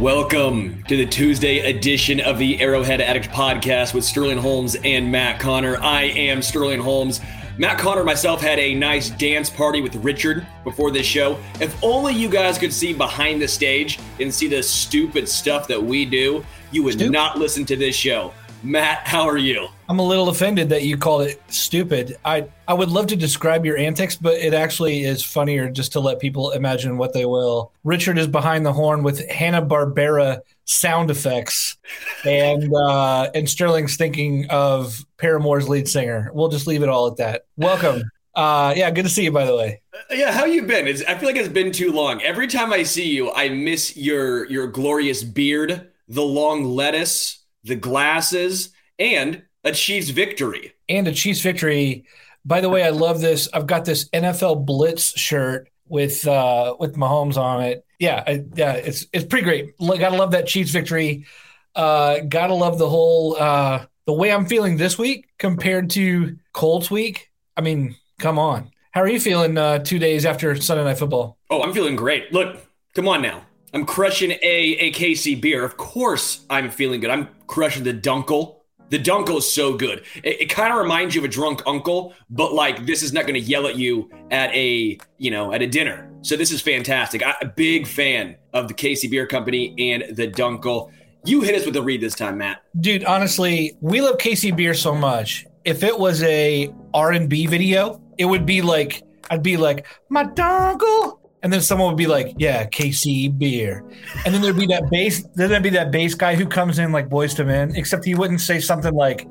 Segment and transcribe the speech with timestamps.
[0.00, 5.40] Welcome to the Tuesday edition of the Arrowhead Addict podcast with Sterling Holmes and Matt
[5.40, 5.76] Conner.
[5.78, 7.20] I am Sterling Holmes.
[7.58, 11.38] Matt Conner myself had a nice dance party with Richard before this show.
[11.60, 15.82] If only you guys could see behind the stage and see the stupid stuff that
[15.82, 17.12] we do, you would Stupid?
[17.12, 18.32] not listen to this show.
[18.62, 19.68] Matt, how are you?
[19.90, 22.16] I'm a little offended that you called it stupid.
[22.24, 26.00] I I would love to describe your antics, but it actually is funnier just to
[26.00, 27.72] let people imagine what they will.
[27.82, 31.76] Richard is behind the horn with Hanna Barbera sound effects,
[32.24, 36.30] and uh, and Sterling's thinking of Paramore's lead singer.
[36.32, 37.46] We'll just leave it all at that.
[37.56, 38.04] Welcome.
[38.36, 39.32] Uh, yeah, good to see you.
[39.32, 40.86] By the way, Yeah, how you been?
[40.86, 42.22] It's, I feel like it's been too long.
[42.22, 47.74] Every time I see you, I miss your your glorious beard, the long lettuce, the
[47.74, 50.72] glasses, and a Chiefs victory.
[50.88, 52.04] and a Chiefs victory.
[52.44, 53.48] By the way, I love this.
[53.52, 57.84] I've got this NFL Blitz shirt with uh with Mahomes on it.
[57.98, 59.76] Yeah, I, yeah, it's it's pretty great.
[59.78, 61.26] Gotta love that Chiefs victory.
[61.74, 66.90] Uh, gotta love the whole uh the way I'm feeling this week compared to Colts
[66.90, 67.30] week.
[67.56, 68.70] I mean, come on.
[68.92, 71.38] How are you feeling uh, two days after Sunday Night Football?
[71.48, 72.32] Oh, I'm feeling great.
[72.32, 72.56] Look,
[72.94, 73.44] come on now.
[73.72, 75.62] I'm crushing a a KC beer.
[75.64, 77.10] Of course, I'm feeling good.
[77.10, 78.56] I'm crushing the Dunkel.
[78.90, 80.04] The Dunkel is so good.
[80.22, 83.22] It, it kind of reminds you of a drunk uncle, but like this is not
[83.22, 86.12] going to yell at you at a you know at a dinner.
[86.22, 87.24] So this is fantastic.
[87.24, 90.90] I'm a big fan of the KC Beer Company and the Dunkel.
[91.24, 92.62] You hit us with the read this time, Matt.
[92.80, 95.46] Dude, honestly, we love KC beer so much.
[95.64, 101.19] If it was a R&B video, it would be like I'd be like, "My dongle."
[101.42, 103.84] And then someone would be like, "Yeah, KC beer."
[104.24, 106.92] And then there'd be that bass then there'd be that bass guy who comes in
[106.92, 109.26] like Boyz II Men, except he wouldn't say something like,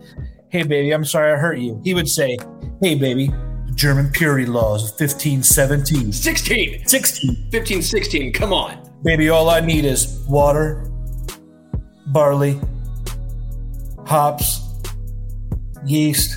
[0.49, 2.37] "Hey baby, I'm sorry I hurt you." He would say,
[2.81, 3.31] "Hey baby,
[3.75, 6.11] German purity laws of 1517.
[6.11, 7.47] 16, 16.
[7.51, 8.33] 15, 16.
[8.33, 8.77] Come on.
[9.03, 10.91] Baby, all I need is water,
[12.07, 12.59] barley,
[14.05, 14.59] hops,
[15.85, 16.35] yeast,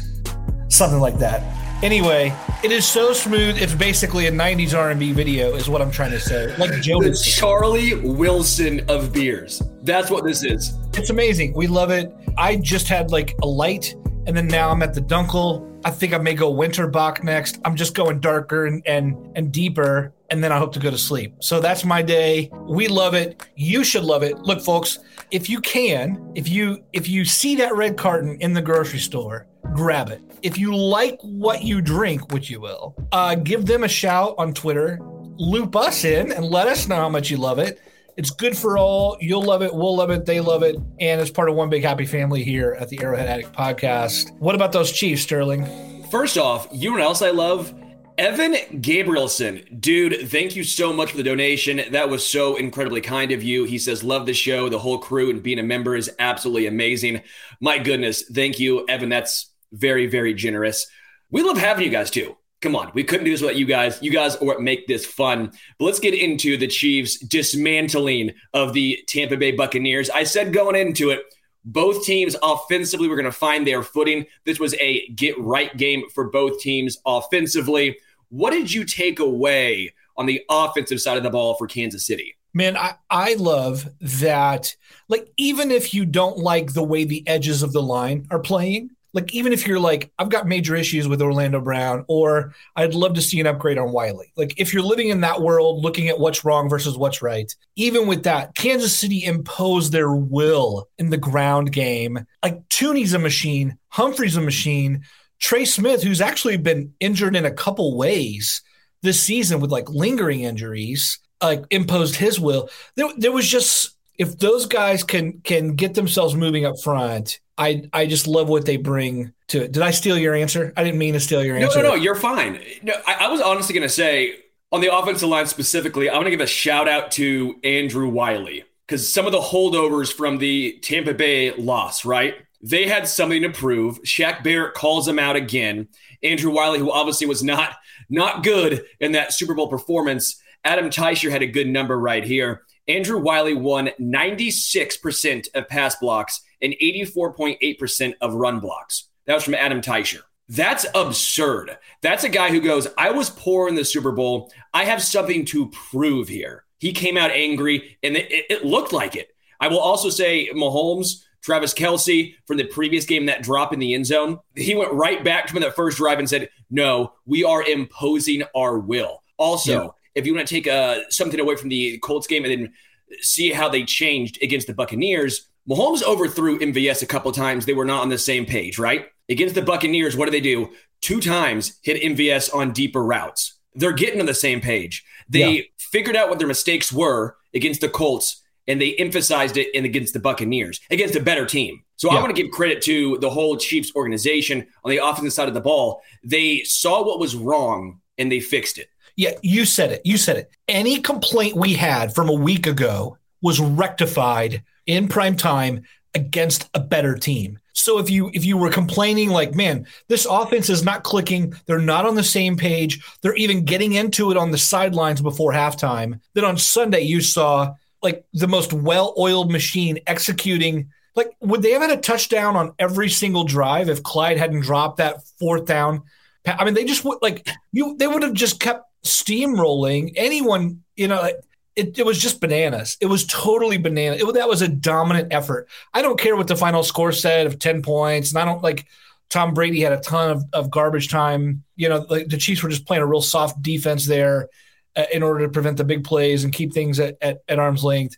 [0.68, 1.42] something like that.
[1.82, 2.32] Anyway,
[2.62, 3.60] it is so smooth.
[3.60, 6.56] It's basically a '90s R&B video, is what I'm trying to say.
[6.56, 9.60] Like The Charlie Wilson of beers.
[9.82, 10.78] That's what this is.
[10.94, 11.54] It's amazing.
[11.54, 12.14] We love it.
[12.38, 13.96] I just had like a light,
[14.28, 15.68] and then now I'm at the Dunkel.
[15.84, 17.58] I think I may go Winterbach next.
[17.64, 20.98] I'm just going darker and and and deeper, and then I hope to go to
[20.98, 21.34] sleep.
[21.40, 22.48] So that's my day.
[22.60, 23.44] We love it.
[23.56, 24.38] You should love it.
[24.38, 25.00] Look, folks,
[25.32, 29.48] if you can, if you if you see that red carton in the grocery store,
[29.74, 30.22] grab it.
[30.42, 34.52] If you like what you drink, which you will, uh, give them a shout on
[34.52, 34.98] Twitter.
[35.38, 37.80] Loop us in and let us know how much you love it.
[38.16, 39.16] It's good for all.
[39.20, 39.72] You'll love it.
[39.72, 40.26] We'll love it.
[40.26, 40.76] They love it.
[41.00, 44.36] And it's part of one big happy family here at the Arrowhead Addict podcast.
[44.38, 46.02] What about those Chiefs, Sterling?
[46.10, 47.72] First off, you know what else I love?
[48.18, 49.80] Evan Gabrielson.
[49.80, 51.82] Dude, thank you so much for the donation.
[51.92, 53.64] That was so incredibly kind of you.
[53.64, 54.68] He says, Love the show.
[54.68, 57.22] The whole crew and being a member is absolutely amazing.
[57.60, 58.22] My goodness.
[58.22, 59.08] Thank you, Evan.
[59.08, 60.86] That's very, very generous.
[61.30, 62.36] We love having you guys too.
[62.60, 64.00] Come on, we couldn't do this without you guys.
[64.00, 65.50] You guys are what make this fun.
[65.78, 70.10] But let's get into the Chiefs dismantling of the Tampa Bay Buccaneers.
[70.10, 71.22] I said going into it,
[71.64, 74.26] both teams offensively were going to find their footing.
[74.44, 77.98] This was a get right game for both teams offensively.
[78.28, 82.36] What did you take away on the offensive side of the ball for Kansas City?
[82.54, 84.76] Man, I, I love that.
[85.08, 88.90] Like, even if you don't like the way the edges of the line are playing,
[89.12, 93.14] like, even if you're like, I've got major issues with Orlando Brown, or I'd love
[93.14, 94.32] to see an upgrade on Wylie.
[94.36, 98.06] Like, if you're living in that world, looking at what's wrong versus what's right, even
[98.06, 102.26] with that, Kansas City imposed their will in the ground game.
[102.42, 105.02] Like, Thuney's a machine, Humphrey's a machine,
[105.40, 108.62] Trey Smith, who's actually been injured in a couple ways
[109.02, 112.70] this season with like lingering injuries like imposed his will.
[112.94, 117.88] There, there was just if those guys can can get themselves moving up front, I
[117.92, 119.72] I just love what they bring to it.
[119.72, 120.72] Did I steal your answer?
[120.76, 121.78] I didn't mean to steal your No, answer.
[121.82, 122.60] no, no, no, you're fine.
[122.82, 124.36] No, I, I was honestly going to say
[124.70, 128.64] on the offensive line specifically, I want to give a shout out to Andrew Wylie
[128.86, 132.34] because some of the holdovers from the Tampa Bay loss, right?
[132.64, 134.00] they had something to prove.
[134.02, 135.88] Shaq Barrett calls him out again.
[136.22, 137.74] Andrew Wylie, who obviously was not
[138.08, 140.40] not good in that Super Bowl performance.
[140.64, 142.62] Adam Teicher had a good number right here.
[142.88, 149.08] Andrew Wylie won 96% of pass blocks and 84.8% of run blocks.
[149.26, 150.20] That was from Adam Teicher.
[150.48, 151.78] That's absurd.
[152.02, 154.52] That's a guy who goes, I was poor in the Super Bowl.
[154.74, 156.64] I have something to prove here.
[156.78, 159.28] He came out angry, and it, it looked like it.
[159.60, 163.94] I will also say Mahomes, Travis Kelce from the previous game, that drop in the
[163.94, 167.62] end zone, he went right back to that first drive and said, No, we are
[167.62, 169.22] imposing our will.
[169.36, 169.94] Also.
[170.14, 172.72] If you want to take uh, something away from the Colts game and then
[173.20, 177.66] see how they changed against the Buccaneers, Mahomes overthrew MVS a couple times.
[177.66, 179.06] They were not on the same page, right?
[179.28, 180.70] Against the Buccaneers, what do they do?
[181.00, 183.58] Two times hit MVS on deeper routes.
[183.74, 185.04] They're getting on the same page.
[185.28, 185.62] They yeah.
[185.78, 190.12] figured out what their mistakes were against the Colts and they emphasized it in against
[190.12, 191.82] the Buccaneers, against a better team.
[191.96, 192.18] So yeah.
[192.18, 195.54] I want to give credit to the whole Chiefs organization on the offensive side of
[195.54, 196.02] the ball.
[196.24, 198.88] They saw what was wrong and they fixed it.
[199.16, 200.02] Yeah, you said it.
[200.04, 200.50] You said it.
[200.68, 205.82] Any complaint we had from a week ago was rectified in prime time
[206.14, 207.58] against a better team.
[207.72, 211.78] So if you if you were complaining like, man, this offense is not clicking, they're
[211.78, 216.20] not on the same page, they're even getting into it on the sidelines before halftime,
[216.34, 221.82] then on Sunday you saw like the most well-oiled machine executing like would they have
[221.82, 226.02] had a touchdown on every single drive if Clyde hadn't dropped that fourth down?
[226.46, 231.08] I mean, they just would like you they would have just kept steamrolling anyone, you
[231.08, 231.30] know,
[231.74, 232.96] it, it was just bananas.
[233.00, 234.16] It was totally banana.
[234.16, 235.68] It, that was a dominant effort.
[235.94, 238.30] I don't care what the final score said of 10 points.
[238.30, 238.86] And I don't like
[239.30, 241.64] Tom Brady had a ton of, of garbage time.
[241.76, 244.48] You know, like the Chiefs were just playing a real soft defense there
[244.96, 247.82] uh, in order to prevent the big plays and keep things at, at, at arm's
[247.84, 248.16] length.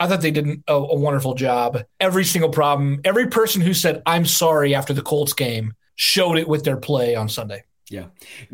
[0.00, 1.82] I thought they did a, a wonderful job.
[2.00, 6.48] Every single problem, every person who said, I'm sorry after the Colts game showed it
[6.48, 7.64] with their play on Sunday.
[7.94, 8.06] Yeah.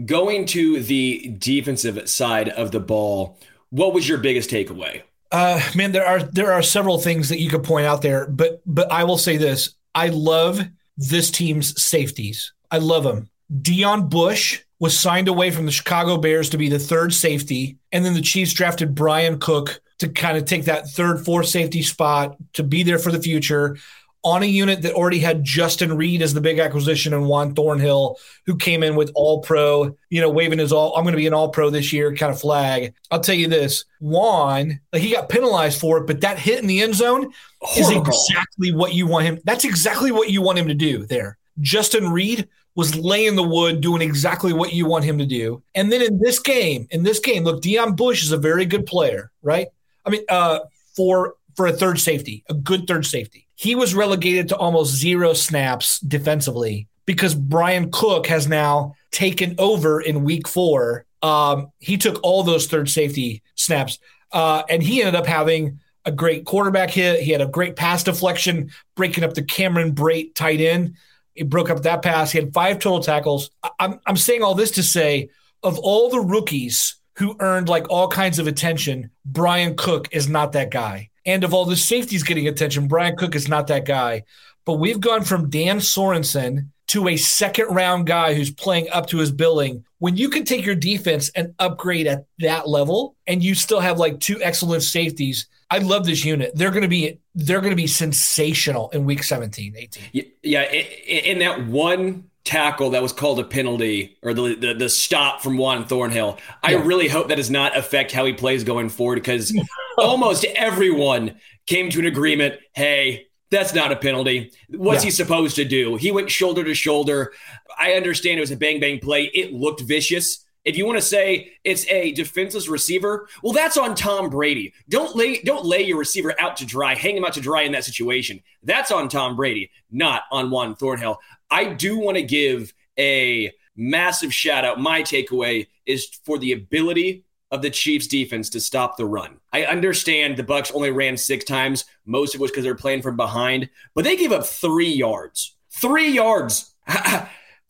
[0.05, 3.39] Going to the defensive side of the ball,
[3.71, 5.03] what was your biggest takeaway?
[5.33, 8.61] Uh, man, there are there are several things that you could point out there, but
[8.67, 10.61] but I will say this: I love
[10.99, 12.53] this team's safeties.
[12.71, 13.31] I love them.
[13.51, 18.05] Deon Bush was signed away from the Chicago Bears to be the third safety, and
[18.05, 22.37] then the Chiefs drafted Bryan Cook to kind of take that third, fourth safety spot
[22.55, 23.79] to be there for the future
[24.23, 28.17] on a unit that already had Justin Reid as the big acquisition and Juan Thornhill,
[28.45, 31.27] who came in with all pro, you know, waving his all, I'm going to be
[31.27, 32.95] an all pro this year kind of flag.
[33.11, 36.67] I'll tell you this Juan, like he got penalized for it, but that hit in
[36.67, 38.09] the end zone Horrible.
[38.09, 39.39] is exactly what you want him.
[39.45, 41.39] That's exactly what you want him to do there.
[41.61, 45.63] Justin Reid was laying the wood, doing exactly what you want him to do.
[45.75, 48.87] And then in this game, in this game, look, Deon Bush is a very good
[48.87, 49.69] player, right?
[50.05, 50.61] I mean, uh,
[50.95, 53.47] for for a third safety, a good third safety.
[53.55, 60.01] He was relegated to almost zero snaps defensively because Bryan Cook has now taken over
[60.01, 61.05] in week four.
[61.23, 63.99] Um, he took all those third safety snaps,
[64.33, 67.21] uh, and he ended up having a great quarterback hit.
[67.21, 70.95] He had a great pass deflection, breaking up the Cameron Brate tight end.
[71.35, 72.33] He broke up that pass.
[72.33, 73.51] He had five total tackles.
[73.79, 75.31] I'm, I'm saying all this to say,
[75.63, 80.53] of all the rookies who earned like all kinds of attention, Bryan Cook is not
[80.53, 81.10] that guy.
[81.27, 84.25] And of all the safeties getting attention, Bryan Cook is not that guy.
[84.65, 89.19] But we've gone from Dan Sorensen to a second round guy who's playing up to
[89.19, 89.85] his billing.
[89.99, 93.99] When you can take your defense and upgrade at that level and you still have
[93.99, 96.53] like two excellent safeties, I love this unit.
[96.55, 100.33] They're going to be they're going to be sensational in week 17, 18.
[100.43, 105.41] Yeah, in that one tackle that was called a penalty or the the, the stop
[105.41, 106.37] from Juan Thornhill.
[106.65, 106.83] I yeah.
[106.85, 109.57] really hope that does not affect how he plays going forward because
[109.99, 112.57] almost everyone came to an agreement.
[112.73, 114.51] Hey, that's not a penalty.
[114.69, 115.07] What's yeah.
[115.07, 115.95] he supposed to do?
[115.95, 117.33] He went shoulder to shoulder.
[117.79, 119.31] I understand it was a bang bang play.
[119.33, 120.45] It looked vicious.
[120.65, 124.75] If you want to say it's a defenseless receiver, well, that's on Tom Brady.
[124.89, 127.73] Don't lay don't lay your receiver out to dry, hang him out to dry in
[127.73, 128.43] that situation.
[128.65, 131.19] That's on Tom Brady, not on Juan Thornhill.
[131.51, 134.81] I do want to give a massive shout out.
[134.81, 139.39] My takeaway is for the ability of the Chiefs defense to stop the run.
[139.53, 143.17] I understand the Bucks only ran 6 times, most of was cuz they're playing from
[143.17, 145.57] behind, but they gave up 3 yards.
[145.71, 146.75] 3 yards.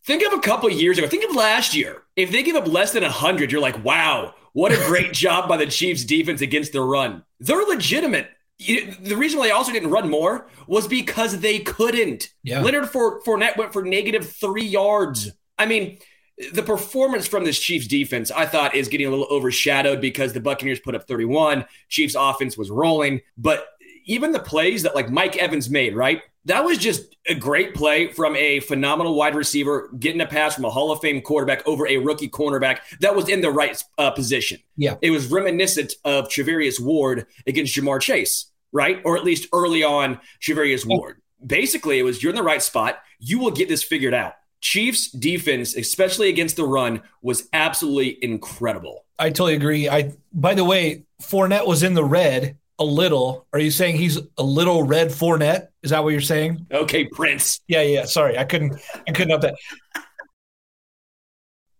[0.05, 1.07] think of a couple years ago.
[1.07, 2.03] Think of last year.
[2.15, 5.57] If they give up less than 100, you're like, "Wow, what a great job by
[5.57, 8.29] the Chiefs defense against the run." They're legitimate
[8.67, 12.29] the reason why they also didn't run more was because they couldn't.
[12.43, 12.61] Yeah.
[12.61, 15.31] Leonard Fournette went for negative three yards.
[15.57, 15.97] I mean,
[16.53, 20.39] the performance from this Chiefs defense, I thought, is getting a little overshadowed because the
[20.39, 21.65] Buccaneers put up 31.
[21.89, 23.67] Chiefs offense was rolling, but
[24.05, 26.21] even the plays that like Mike Evans made, right?
[26.45, 30.65] that was just a great play from a phenomenal wide receiver, getting a pass from
[30.65, 34.11] a Hall of Fame quarterback over a rookie cornerback that was in the right uh,
[34.11, 34.59] position.
[34.75, 34.95] Yeah.
[35.01, 39.01] It was reminiscent of Charvarius Ward against Ja'Marr Chase, right?
[39.03, 41.21] Or at least early on, Charvarius Ward.
[41.45, 42.99] Basically, it was you're in the right spot.
[43.19, 44.33] You will get this figured out.
[44.61, 49.05] Chiefs defense, especially against the run, was absolutely incredible.
[49.17, 49.89] I totally agree.
[49.89, 53.45] I by the way, Fournette was in the red a little.
[53.53, 55.67] Are you saying he's a little red Fournette?
[55.83, 56.65] Is that what you're saying?
[56.71, 57.61] Okay, Prince.
[57.67, 58.05] Yeah, yeah.
[58.05, 58.79] Sorry, I couldn't.
[59.07, 59.55] I couldn't help that.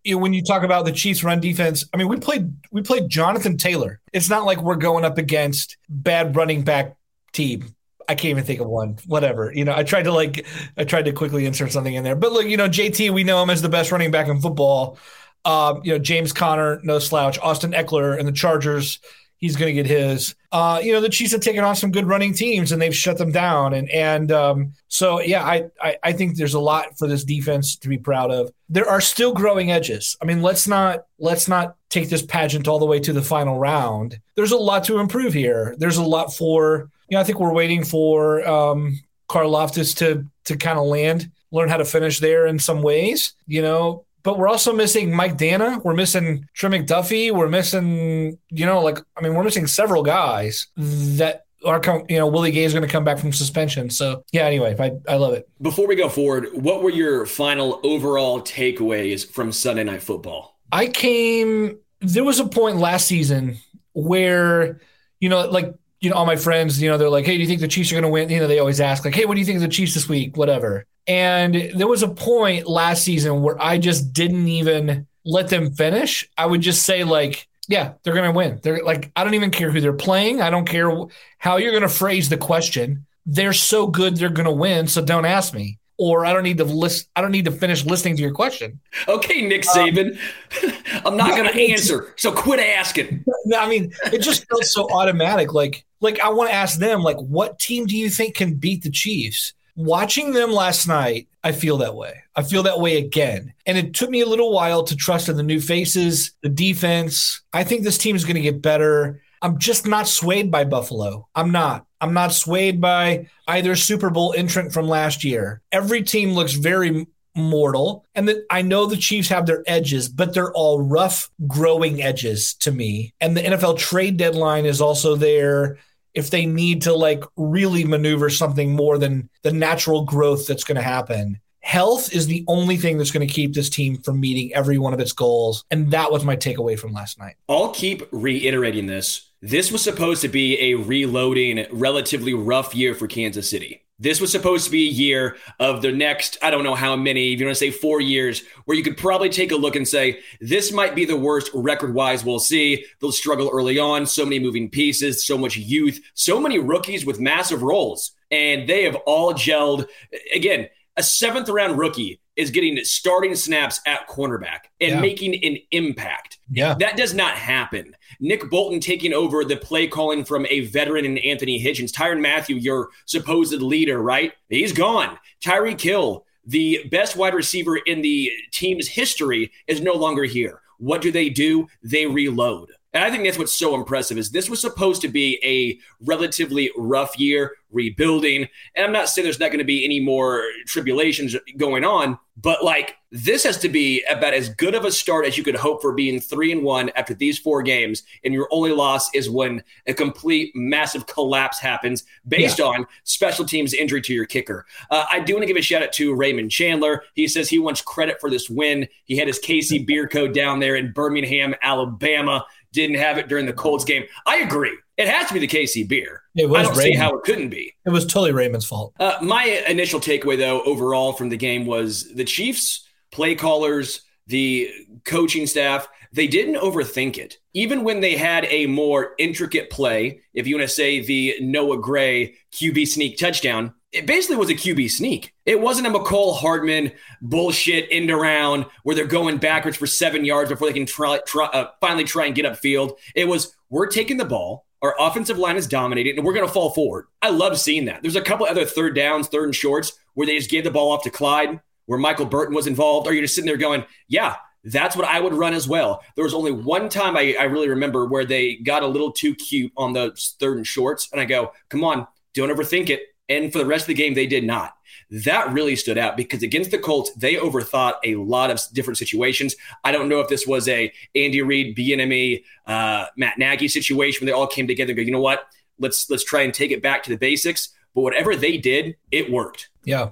[0.04, 2.82] You know, when you talk about the Chiefs' run defense, I mean, we played we
[2.82, 4.00] played Jonathan Taylor.
[4.12, 6.96] It's not like we're going up against bad running back
[7.32, 7.74] team.
[8.08, 8.98] I can't even think of one.
[9.06, 9.52] Whatever.
[9.54, 12.16] You know, I tried to like I tried to quickly insert something in there.
[12.16, 14.98] But look, you know, JT, we know him as the best running back in football.
[15.44, 17.38] Um, you know, James Conner, no slouch.
[17.38, 19.00] Austin Ekeler and the Chargers
[19.42, 20.34] he's going to get his.
[20.52, 23.18] Uh, you know, the Chiefs have taken on some good running teams and they've shut
[23.18, 23.74] them down.
[23.74, 27.76] And and um, so yeah, I, I I think there's a lot for this defense
[27.76, 28.50] to be proud of.
[28.70, 30.16] There are still growing edges.
[30.22, 33.58] I mean, let's not let's not take this pageant all the way to the final
[33.58, 34.18] round.
[34.36, 35.74] There's a lot to improve here.
[35.76, 37.20] There's a lot for you know.
[37.20, 41.84] I think we're waiting for um, Karlaftis to to kind of land, learn how to
[41.84, 43.34] finish there in some ways.
[43.46, 45.82] You know, but we're also missing Mike Danna.
[45.82, 47.32] We're missing Trent McDuffie.
[47.32, 52.04] We're missing, you know, like I mean, we're missing several guys that are come.
[52.08, 53.90] You know, Willie Gay is going to come back from suspension.
[53.90, 54.44] So yeah.
[54.44, 55.48] Anyway, I I love it.
[55.60, 60.58] Before we go forward, what were your final overall takeaways from Sunday Night Football?
[60.70, 61.78] I came.
[62.00, 63.58] There was a point last season
[63.92, 64.80] where,
[65.20, 67.46] you know, like you know, all my friends, you know, they're like, "Hey, do you
[67.46, 69.34] think the Chiefs are going to win?" You know, they always ask, like, "Hey, what
[69.34, 70.84] do you think of the Chiefs this week?" Whatever.
[71.06, 76.28] And there was a point last season where I just didn't even let them finish.
[76.38, 78.60] I would just say, like, yeah, they're going to win.
[78.62, 80.40] They're like, I don't even care who they're playing.
[80.40, 80.90] I don't care
[81.38, 83.06] how you're going to phrase the question.
[83.24, 84.88] They're so good, they're going to win.
[84.88, 85.78] So don't ask me.
[85.98, 87.08] Or I don't need to list.
[87.14, 88.80] I don't need to finish listening to your question.
[89.06, 90.18] Okay, Nick Saban,
[90.64, 90.72] um,
[91.06, 92.14] I'm not going to answer.
[92.16, 93.24] So quit asking.
[93.56, 95.52] I mean, it just felt so automatic.
[95.52, 98.82] Like, like I want to ask them, like, what team do you think can beat
[98.82, 99.52] the Chiefs?
[99.74, 102.22] Watching them last night, I feel that way.
[102.36, 103.54] I feel that way again.
[103.66, 107.42] And it took me a little while to trust in the new faces, the defense.
[107.52, 109.22] I think this team is going to get better.
[109.40, 111.26] I'm just not swayed by Buffalo.
[111.34, 111.86] I'm not.
[112.00, 115.62] I'm not swayed by either Super Bowl entrant from last year.
[115.72, 118.04] Every team looks very mortal.
[118.14, 122.54] And that I know the Chiefs have their edges, but they're all rough, growing edges
[122.54, 123.14] to me.
[123.20, 125.78] And the NFL trade deadline is also there
[126.14, 130.76] if they need to like really maneuver something more than the natural growth that's going
[130.76, 131.40] to happen.
[131.60, 134.92] Health is the only thing that's going to keep this team from meeting every one
[134.92, 135.64] of its goals.
[135.70, 137.36] And that was my takeaway from last night.
[137.48, 139.30] I'll keep reiterating this.
[139.40, 143.84] This was supposed to be a reloading, relatively rough year for Kansas City.
[144.02, 147.32] This was supposed to be a year of the next, I don't know how many,
[147.32, 149.86] if you want to say four years, where you could probably take a look and
[149.86, 152.84] say, this might be the worst record wise we'll see.
[153.00, 157.20] They'll struggle early on, so many moving pieces, so much youth, so many rookies with
[157.20, 158.10] massive roles.
[158.32, 159.86] And they have all gelled.
[160.34, 165.00] Again, a seventh round rookie is getting starting snaps at cornerback and yeah.
[165.00, 166.38] making an impact.
[166.50, 166.74] Yeah.
[166.78, 167.94] That does not happen.
[168.20, 171.92] Nick Bolton taking over the play calling from a veteran in Anthony Hitchens.
[171.92, 174.32] Tyrann Mathieu, your supposed leader, right?
[174.48, 175.18] He's gone.
[175.44, 180.60] Tyreek Hill, the best wide receiver in the team's history, is no longer here.
[180.78, 181.68] What do they do?
[181.82, 182.72] They reload.
[182.94, 186.70] And I think that's what's so impressive is this was supposed to be a relatively
[186.76, 188.46] rough year rebuilding.
[188.74, 192.62] And I'm not saying there's not going to be any more tribulations going on, but
[192.64, 195.82] like this has to be about as good of a start as you could hope
[195.82, 198.02] for being three and one after these four games.
[198.24, 202.66] And your only loss is when a complete massive collapse happens based yeah.
[202.66, 204.66] on special teams injury to your kicker.
[204.90, 207.04] Uh, I do want to give a shout out to Raymond Chandler.
[207.14, 208.88] He says he wants credit for this win.
[209.04, 212.46] He had his KC beer code down there in Birmingham, Alabama.
[212.72, 214.04] Didn't have it during the Colts game.
[214.26, 214.76] I agree.
[214.96, 216.22] It has to be the KC beer.
[216.34, 216.94] It was I don't Raymond.
[216.94, 217.74] see how it couldn't be.
[217.84, 218.94] It was totally Raymond's fault.
[218.98, 224.70] Uh, my initial takeaway, though, overall from the game was the Chiefs play callers, the
[225.04, 227.38] coaching staff, they didn't overthink it.
[227.54, 231.78] Even when they had a more intricate play, if you want to say the Noah
[231.78, 235.34] Gray QB sneak touchdown, it basically was a QB sneak.
[235.44, 240.50] It wasn't a Mecole Hardman bullshit end around where they're going backwards for seven yards
[240.50, 242.96] before they can try, try uh, finally try and get upfield.
[243.14, 246.52] It was we're taking the ball, our offensive line is dominated, and we're going to
[246.52, 247.06] fall forward.
[247.20, 248.02] I love seeing that.
[248.02, 250.90] There's a couple other third downs, third and shorts where they just gave the ball
[250.90, 253.06] off to Clyde, where Michael Burton was involved.
[253.06, 256.02] Are you just sitting there going, yeah, that's what I would run as well.
[256.14, 259.34] There was only one time I, I really remember where they got a little too
[259.34, 263.02] cute on those third and shorts, and I go, come on, don't overthink it
[263.36, 264.74] and for the rest of the game, they did not.
[265.10, 269.54] That really stood out because against the Colts, they overthought a lot of different situations.
[269.84, 274.32] I don't know if this was a Andy Reid, Bieniemy, uh, Matt Nagy situation where
[274.32, 275.46] they all came together and go, you know what?
[275.78, 277.70] Let's let's try and take it back to the basics.
[277.94, 279.68] But whatever they did, it worked.
[279.84, 280.10] Yeah.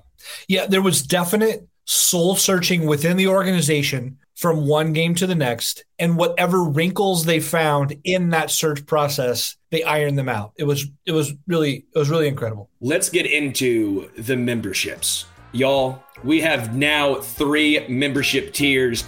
[0.48, 5.84] Yeah, there was definite soul searching within the organization from one game to the next
[5.98, 10.52] and whatever wrinkles they found in that search process they ironed them out.
[10.56, 12.70] It was it was really it was really incredible.
[12.80, 15.26] Let's get into the memberships.
[15.52, 19.04] Y'all we have now three membership tiers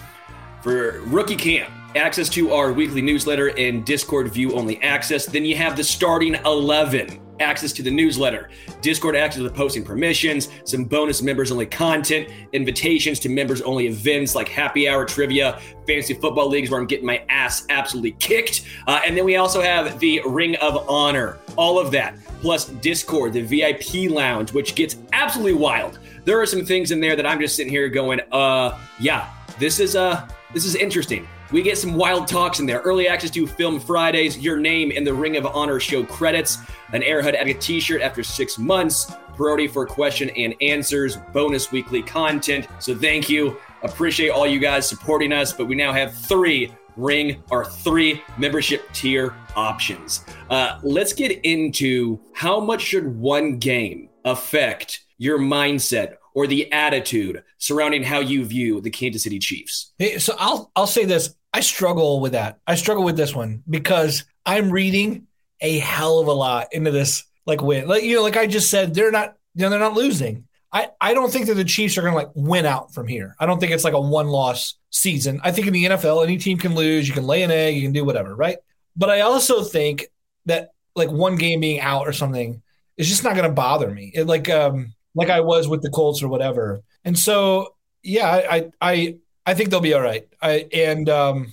[0.61, 1.73] for rookie camp.
[1.97, 5.25] Access to our weekly newsletter and discord view only access.
[5.25, 8.49] Then you have the starting 11 access to the newsletter,
[8.81, 13.87] Discord access to the posting permissions, some bonus members only content, invitations to members only
[13.87, 18.65] events like happy hour trivia, fantasy football leagues where I'm getting my ass absolutely kicked.
[18.87, 23.35] Uh, and then we also have the Ring of Honor, all of that, plus Discord,
[23.35, 25.99] the VIP lounge, which gets absolutely wild.
[26.25, 29.81] There are some things in there that I'm just sitting here going, uh, yeah, this
[29.81, 31.27] is uh this is interesting.
[31.53, 32.81] We get some wild talks in there.
[32.81, 36.57] Early access to Film Fridays, your name in the Ring of Honor show credits,
[36.95, 42.03] an Arrowhead Addict t shirt after six months, priority for question and answers, bonus weekly
[42.03, 42.69] content.
[42.79, 43.59] So thank you.
[43.83, 45.53] Appreciate all you guys supporting us.
[45.53, 50.25] But we now have three ring or three membership tier options.
[50.49, 57.45] Uh, let's get into how much should one game affect your mindset or the attitude
[57.59, 59.93] surrounding how you view the Kansas City Chiefs?
[60.19, 61.35] So I'll I'll say this.
[61.53, 62.59] I struggle with that.
[62.67, 65.27] I struggle with this one because I'm reading
[65.61, 67.89] a hell of a lot into this like win.
[67.89, 70.47] Like you know, like I just said, they're not you know, they're not losing.
[70.73, 73.37] I, I don't think that the Chiefs are gonna like win out from here.
[73.39, 75.41] I don't think it's like a one loss season.
[75.45, 77.83] I think in the NFL, any team can lose, you can lay an egg, you
[77.83, 78.57] can do whatever, right?
[78.97, 80.07] But I also think
[80.47, 82.63] that like one game being out or something
[82.97, 84.13] is just not gonna bother me.
[84.15, 86.83] It like um like I was with the Colts or whatever.
[87.05, 90.27] And so yeah, I I I think they'll be all right.
[90.41, 91.53] I, and um,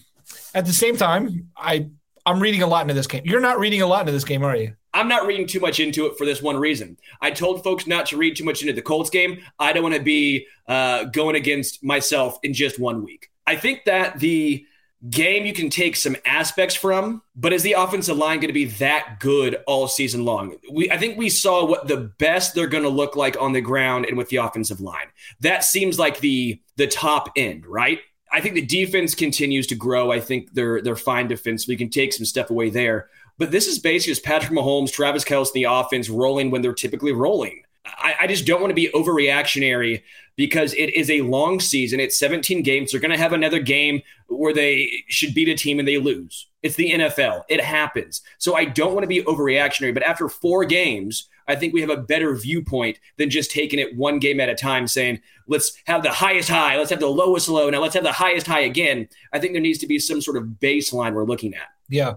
[0.53, 1.89] at the same time, I
[2.25, 3.23] I'm reading a lot into this game.
[3.25, 4.75] You're not reading a lot into this game, are you?
[4.93, 6.97] I'm not reading too much into it for this one reason.
[7.21, 9.39] I told folks not to read too much into the Colts game.
[9.59, 13.29] I don't want to be uh, going against myself in just one week.
[13.45, 14.65] I think that the
[15.09, 18.65] game you can take some aspects from, but is the offensive line going to be
[18.65, 20.55] that good all season long?
[20.71, 23.61] We I think we saw what the best they're going to look like on the
[23.61, 25.07] ground and with the offensive line.
[25.39, 27.99] That seems like the the top end, right?
[28.31, 30.11] I think the defense continues to grow.
[30.11, 31.67] I think they're they're fine defense.
[31.67, 33.09] We can take some stuff away there.
[33.37, 36.73] But this is basically just Patrick Mahomes, Travis Kelce, and the offense rolling when they're
[36.73, 37.63] typically rolling.
[37.85, 40.03] I, I just don't want to be overreactionary
[40.39, 41.99] because it is a long season.
[41.99, 42.91] It's 17 games.
[42.91, 46.47] They're going to have another game where they should beat a team and they lose.
[46.63, 47.43] It's the NFL.
[47.49, 48.21] It happens.
[48.37, 49.93] So I don't want to be overreactionary.
[49.93, 53.97] But after four games, I think we have a better viewpoint than just taking it
[53.97, 57.49] one game at a time, saying, let's have the highest high, let's have the lowest
[57.49, 59.09] low, now let's have the highest high again.
[59.33, 61.67] I think there needs to be some sort of baseline we're looking at.
[61.89, 62.15] Yeah,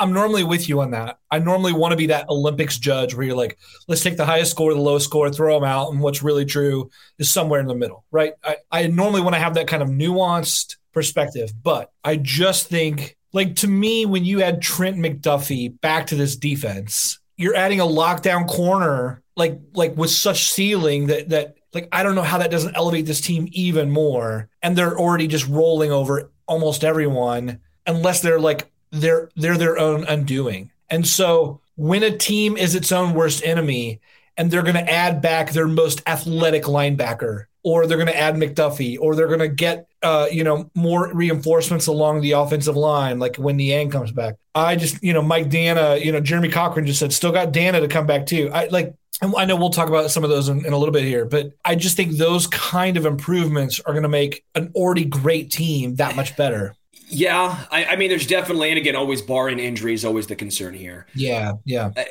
[0.00, 1.18] I'm normally with you on that.
[1.30, 4.50] I normally want to be that Olympics judge where you're like, let's take the highest
[4.50, 7.74] score, the lowest score, throw them out, and what's really true is somewhere in the
[7.74, 8.32] middle, right?
[8.42, 13.16] I, I normally want to have that kind of nuanced perspective, but I just think,
[13.32, 17.84] like, to me, when you add Trent McDuffie back to this defense, you're adding a
[17.84, 22.50] lockdown corner like like with such ceiling that that like I don't know how that
[22.50, 24.48] doesn't elevate this team even more.
[24.62, 30.04] And they're already just rolling over almost everyone unless they're like they're they're their own
[30.04, 30.70] undoing.
[30.90, 34.00] And so when a team is its own worst enemy
[34.36, 38.34] and they're going to add back their most athletic linebacker or they're going to add
[38.34, 43.18] McDuffie, or they're going to get uh, you know more reinforcements along the offensive line,
[43.18, 44.36] like when Niang comes back.
[44.54, 47.80] I just you know Mike Danna, you know Jeremy Cochran just said still got Danna
[47.80, 48.50] to come back too.
[48.52, 51.04] I like I know we'll talk about some of those in, in, a little bit
[51.04, 55.04] here, but I just think those kind of improvements are going to make an already
[55.04, 56.74] great team that much better.
[57.14, 61.06] Yeah, I, I, mean, there's definitely, and again, always barring injuries, always the concern here.
[61.14, 61.90] Yeah, yeah.
[61.96, 62.06] I,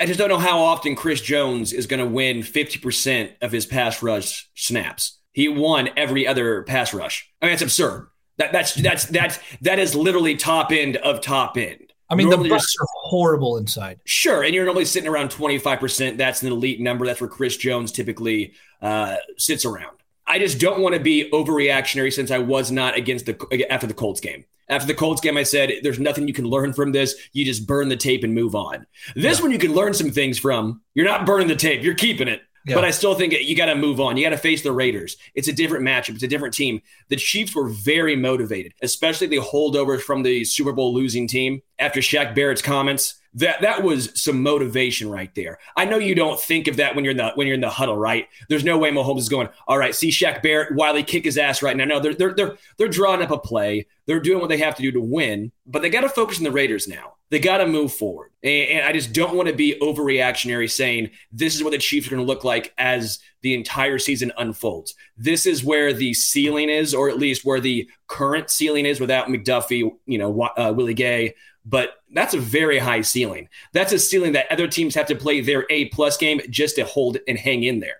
[0.00, 3.66] I just don't know how often Chris Jones is going to win 50% of his
[3.66, 5.18] pass rush snaps.
[5.32, 7.28] He won every other pass rush.
[7.42, 8.08] I mean, that's absurd.
[8.38, 11.92] That that's that's that's that is literally top end of top end.
[12.08, 14.00] I mean, normally the Bucks are horrible inside.
[14.04, 16.16] Sure, and you're normally sitting around 25%.
[16.16, 17.04] That's an elite number.
[17.04, 19.97] That's where Chris Jones typically uh, sits around.
[20.28, 23.94] I just don't want to be overreactionary since I was not against the after the
[23.94, 24.44] Colts game.
[24.68, 27.14] After the Colts game, I said, there's nothing you can learn from this.
[27.32, 28.86] You just burn the tape and move on.
[29.16, 29.42] This yeah.
[29.42, 30.82] one you can learn some things from.
[30.94, 32.42] You're not burning the tape, you're keeping it.
[32.66, 32.74] Yeah.
[32.74, 34.18] But I still think you got to move on.
[34.18, 35.16] You got to face the Raiders.
[35.34, 36.16] It's a different matchup.
[36.16, 36.82] It's a different team.
[37.08, 41.62] The Chiefs were very motivated, especially the holdovers from the Super Bowl losing team.
[41.78, 45.58] After Shaq Barrett's comments, that that was some motivation right there.
[45.76, 47.70] I know you don't think of that when you're in the when you're in the
[47.70, 48.26] huddle, right?
[48.48, 51.62] There's no way Mahomes is going, all right, see Shaq Barrett, Wylie kick his ass
[51.62, 51.84] right now.
[51.84, 53.86] No, they're they're they're they're drawing up a play.
[54.06, 56.44] They're doing what they have to do to win, but they got to focus on
[56.44, 57.14] the Raiders now.
[57.30, 58.30] They got to move forward.
[58.42, 62.06] And, and I just don't want to be overreactionary saying this is what the Chiefs
[62.06, 64.94] are going to look like as the entire season unfolds.
[65.18, 69.28] This is where the ceiling is, or at least where the current ceiling is without
[69.28, 71.34] McDuffie, you know, uh, Willie Gay,
[71.68, 73.48] but that's a very high ceiling.
[73.72, 76.84] That's a ceiling that other teams have to play their A plus game just to
[76.84, 77.98] hold and hang in there.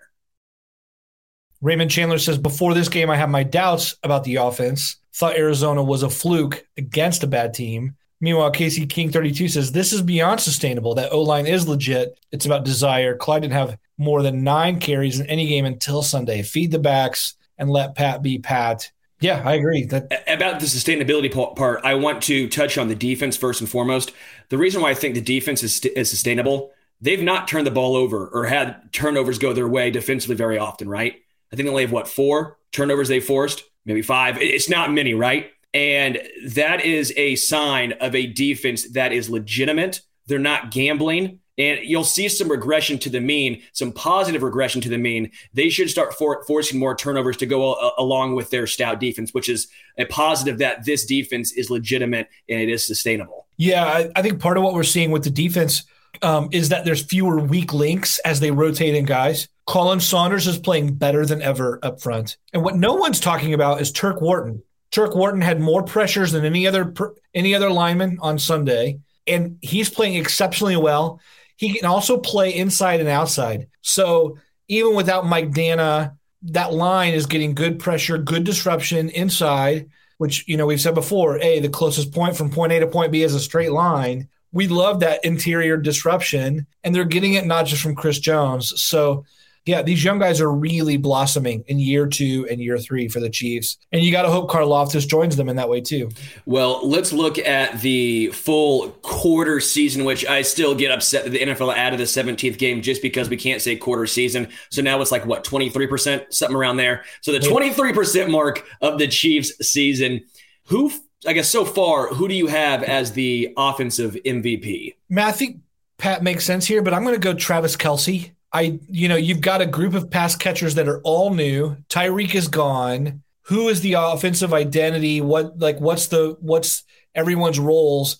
[1.61, 4.97] Raymond Chandler says, Before this game, I have my doubts about the offense.
[5.13, 7.95] Thought Arizona was a fluke against a bad team.
[8.21, 10.95] Meanwhile, Casey King 32 says, This is beyond sustainable.
[10.95, 12.17] That O line is legit.
[12.31, 13.15] It's about desire.
[13.15, 16.41] Clyde didn't have more than nine carries in any game until Sunday.
[16.41, 18.91] Feed the backs and let Pat be Pat.
[19.19, 19.85] Yeah, I agree.
[19.85, 24.13] That about the sustainability part, I want to touch on the defense first and foremost.
[24.47, 27.95] The reason why I think the defense is, is sustainable, they've not turned the ball
[27.95, 31.15] over or had turnovers go their way defensively very often, right?
[31.51, 34.37] I think they only have what four turnovers they forced, maybe five.
[34.39, 35.51] It's not many, right?
[35.73, 40.01] And that is a sign of a defense that is legitimate.
[40.27, 41.39] They're not gambling.
[41.59, 45.29] And you'll see some regression to the mean, some positive regression to the mean.
[45.53, 49.33] They should start for, forcing more turnovers to go a, along with their stout defense,
[49.33, 49.67] which is
[49.97, 53.45] a positive that this defense is legitimate and it is sustainable.
[53.57, 55.83] Yeah, I, I think part of what we're seeing with the defense
[56.21, 59.49] um, is that there's fewer weak links as they rotate in guys.
[59.67, 62.37] Khalen Saunders is playing better than ever up front.
[62.53, 64.63] And what no one's talking about is Turk Wharton.
[64.91, 66.93] Turk Wharton had more pressures than any other
[67.33, 71.19] any other lineman on Sunday, and he's playing exceptionally well.
[71.59, 73.67] He can also play inside and outside.
[73.81, 74.37] So
[74.69, 80.55] even without Mike Danna, that line is getting good pressure, good disruption inside, which, you
[80.55, 83.35] know, we've said before, A, the closest point from point A to point B is
[83.35, 84.29] a straight line.
[84.53, 88.81] We love that interior disruption, and they're getting it not just from Chris Jones.
[88.81, 89.25] So
[89.69, 93.29] yeah, these young guys are really blossoming in year two and year three for the
[93.29, 93.77] Chiefs.
[93.91, 96.09] And you got to hope Karlaftis joins them in that way too.
[96.47, 101.39] Well, let's look at the full quarter season, which I still get upset that the
[101.39, 104.47] NFL added the 17th game just because we can't say quarter season.
[104.71, 107.03] So now it's like what, 23%, something around there.
[107.21, 110.21] So the 23% mark of the Chiefs season.
[110.65, 110.91] Who,
[111.27, 114.95] I guess so far, who do you have as the offensive MVP?
[115.09, 115.57] Matt, I think
[115.99, 118.31] Pat makes sense here, but I'm going to go Travis Kelce.
[118.51, 121.77] I, you know, you've got a group of pass catchers that are all new.
[121.89, 123.21] Tyreek is gone.
[123.43, 125.21] Who is the offensive identity?
[125.21, 126.83] What, like, what's the, what's
[127.15, 128.17] everyone's roles?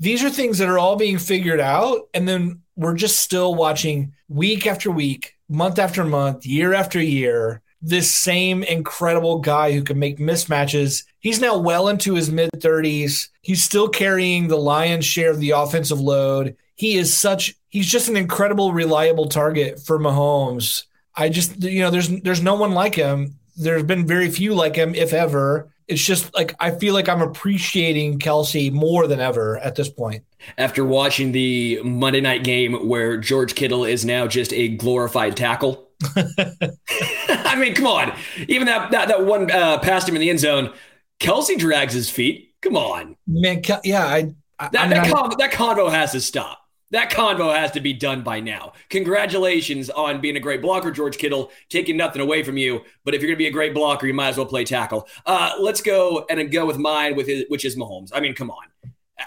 [0.00, 2.08] These are things that are all being figured out.
[2.14, 7.62] And then we're just still watching week after week, month after month, year after year,
[7.80, 11.04] this same incredible guy who can make mismatches.
[11.20, 13.28] He's now well into his mid 30s.
[13.42, 16.56] He's still carrying the lion's share of the offensive load.
[16.74, 20.84] He is such he's just an incredible, reliable target for Mahomes.
[21.14, 23.34] I just, you know, there's there's no one like him.
[23.56, 25.70] There's been very few like him, if ever.
[25.88, 30.24] It's just like I feel like I'm appreciating Kelce more than ever at this point.
[30.56, 35.88] After watching the Monday night game where George Kittle is now just a glorified tackle.
[36.16, 38.14] I mean, come on.
[38.46, 40.72] Even that that, that one uh, past him in the end zone,
[41.18, 42.54] Kelce drags his feet.
[42.60, 43.62] Come on, man.
[43.82, 46.67] Yeah, I, I that I mean, that, con- that convo has to stop.
[46.90, 48.72] That convo has to be done by now.
[48.88, 52.82] Congratulations on being a great blocker, George Kittle, taking nothing away from you.
[53.04, 55.06] But if you're going to be a great blocker, you might as well play tackle.
[55.26, 58.10] Uh, let's go and go with mine, with his, which is Mahomes.
[58.14, 58.64] I mean, come on.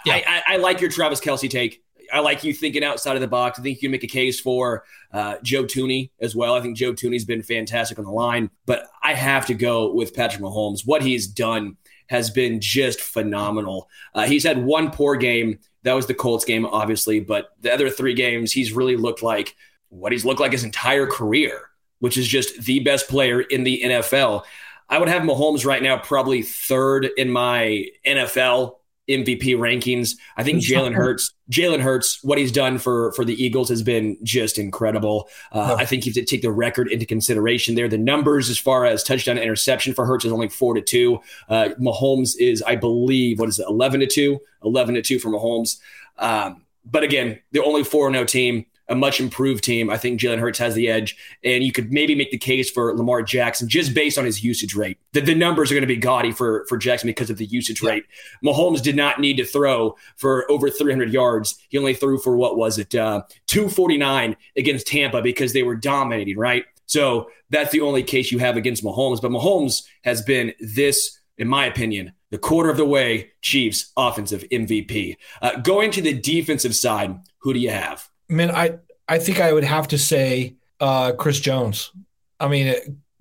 [0.05, 0.13] Yeah.
[0.13, 1.83] I, I, I, like your Travis Kelce take.
[2.11, 3.59] I like you thinking outside of the box.
[3.59, 6.55] I think you can make a case for uh, Joe Thuney as well.
[6.55, 10.13] I think Joe Thuney's been fantastic on the line, but I have to go with
[10.13, 10.81] Patrick Mahomes.
[10.85, 13.87] What he's done has been just phenomenal.
[14.13, 17.89] Uh, he's had one poor game that was the Colts game, obviously, but the other
[17.89, 19.55] three games, he's really looked like
[19.89, 23.81] what he's looked like his entire career, which is just the best player in the
[23.83, 24.43] NFL.
[24.89, 28.75] I would have Mahomes right now probably third in my NFL
[29.11, 30.15] MVP rankings.
[30.37, 34.17] I think Jalen Hurts, Jalen Hurts, what he's done for for the Eagles has been
[34.23, 35.29] just incredible.
[35.51, 37.87] Uh, I think you have to take the record into consideration there.
[37.87, 41.19] The numbers as far as touchdown interception for Hurts is only four to two.
[41.49, 45.29] Uh, Mahomes is, I believe, what is it, eleven to two, 11 to two for
[45.29, 45.79] Mahomes.
[46.17, 49.89] Um, but again, the only four no team a much improved team.
[49.89, 52.95] I think Jalen Hurts has the edge, and you could maybe make the case for
[52.95, 54.97] Lamar Jackson just based on his usage rate.
[55.13, 57.81] The, the numbers are going to be gaudy for for Jackson because of the usage
[57.81, 57.91] yeah.
[57.91, 58.05] rate.
[58.43, 61.57] Mahomes did not need to throw for over 300 yards.
[61.69, 66.37] He only threw for what was it, uh, 249 against Tampa because they were dominating,
[66.37, 66.65] right?
[66.85, 69.21] So that's the only case you have against Mahomes.
[69.21, 74.43] But Mahomes has been this, in my opinion, the quarter of the way, Chiefs offensive
[74.51, 75.15] MVP.
[75.41, 78.10] Uh, going to the defensive side, who do you have?
[78.31, 81.91] I mean, I I think I would have to say uh, Chris Jones.
[82.39, 82.73] I mean,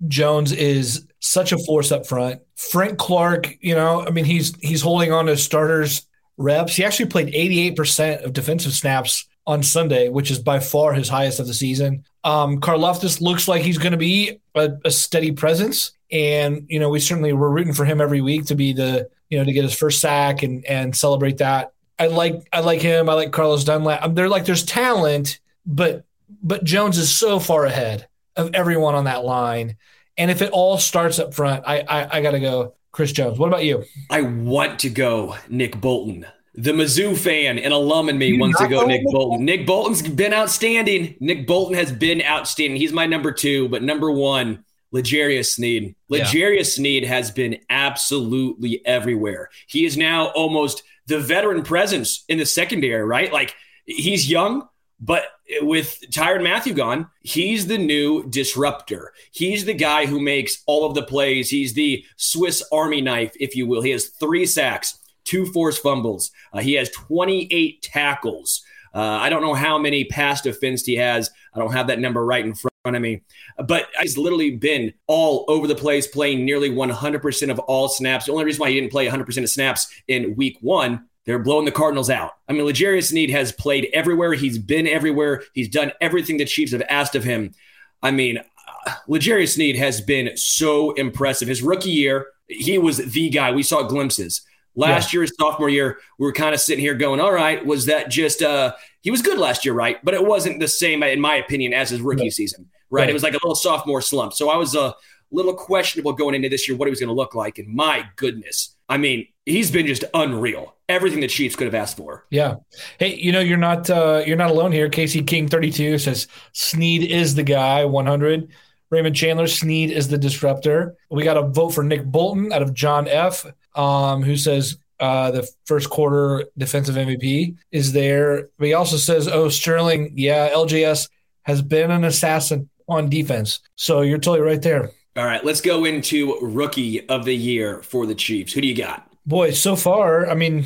[0.07, 2.41] Jones is such a force up front.
[2.55, 6.75] Frank Clark, you know, I mean, he's he's holding on to starters reps.
[6.75, 11.39] He actually played 88% of defensive snaps on Sunday, which is by far his highest
[11.39, 12.05] of the season.
[12.23, 16.89] Um, Karlaftis looks like he's going to be a, a, steady presence, and you know
[16.89, 19.63] we certainly we're rooting for him every week to be the you know to get
[19.63, 21.73] his first sack and and celebrate that.
[22.01, 23.09] I like I like him.
[23.09, 24.01] I like Carlos Dunlap.
[24.01, 26.03] Um, they're like there's talent, but
[26.41, 29.77] but Jones is so far ahead of everyone on that line.
[30.17, 33.37] And if it all starts up front, I I, I got to go Chris Jones.
[33.37, 33.83] What about you?
[34.09, 36.25] I want to go Nick Bolton.
[36.55, 39.45] The Mizzou fan and alum in me you wants to go Nick Bolton.
[39.45, 41.15] Nick Bolton's been outstanding.
[41.19, 42.77] Nick Bolton has been outstanding.
[42.77, 45.95] He's my number two, but number one, L'Jarius Sneed.
[46.09, 46.63] L'Jarius yeah.
[46.63, 49.49] Sneed has been absolutely everywhere.
[49.67, 53.31] He is now almost the veteran presence in the secondary, right?
[53.31, 54.67] Like he's young,
[54.99, 55.25] but
[55.61, 59.13] with Tyrann Mathieu gone, he's the new disruptor.
[59.31, 61.49] He's the guy who makes all of the plays.
[61.49, 63.81] He's the Swiss Army knife, if you will.
[63.81, 66.31] He has three sacks, two forced fumbles.
[66.53, 68.63] Uh, he has 28 tackles.
[68.93, 71.31] Uh, I don't know how many pass defense he has.
[71.53, 73.21] I don't have that number right in front of me.
[73.57, 78.25] But he's literally been all over the place, playing nearly 100% of all snaps.
[78.25, 81.65] The only reason why he didn't play 100% of snaps in week one they're blowing
[81.65, 82.31] the Cardinals out.
[82.49, 84.33] I mean, L'Jarius Sneed has played everywhere.
[84.33, 85.43] He's been everywhere.
[85.53, 87.53] He's done everything the Chiefs have asked of him.
[88.01, 91.47] I mean, uh, Need has been so impressive.
[91.47, 93.51] His rookie year, he was the guy.
[93.51, 94.41] We saw glimpses.
[94.75, 95.17] Last yeah.
[95.17, 98.09] year, his sophomore year, we were kind of sitting here going, all right, was that
[98.09, 100.03] just, uh, he was good last year, right?
[100.03, 103.01] But it wasn't the same, in my opinion, as his rookie season, right?
[103.01, 103.09] right?
[103.09, 104.33] It was like a little sophomore slump.
[104.33, 104.95] So I was a
[105.31, 107.57] little questionable going into this year what he was going to look like.
[107.57, 110.75] And my goodness, I mean, he's been just unreal.
[110.89, 112.25] Everything the Chiefs could have asked for.
[112.29, 112.55] Yeah.
[112.99, 114.89] Hey, you know you're not uh, you're not alone here.
[114.89, 117.85] Casey King 32 says Sneed is the guy.
[117.85, 118.49] 100.
[118.89, 120.97] Raymond Chandler Sneed is the disruptor.
[121.09, 123.45] We got a vote for Nick Bolton out of John F.
[123.75, 128.49] Um, who says uh, the first quarter defensive MVP is there.
[128.57, 131.09] But he also says, "Oh, Sterling, yeah, LJS
[131.43, 134.91] has been an assassin on defense." So you're totally right there.
[135.17, 138.53] All right, let's go into rookie of the year for the Chiefs.
[138.53, 139.09] Who do you got?
[139.25, 140.65] Boy, so far, I mean,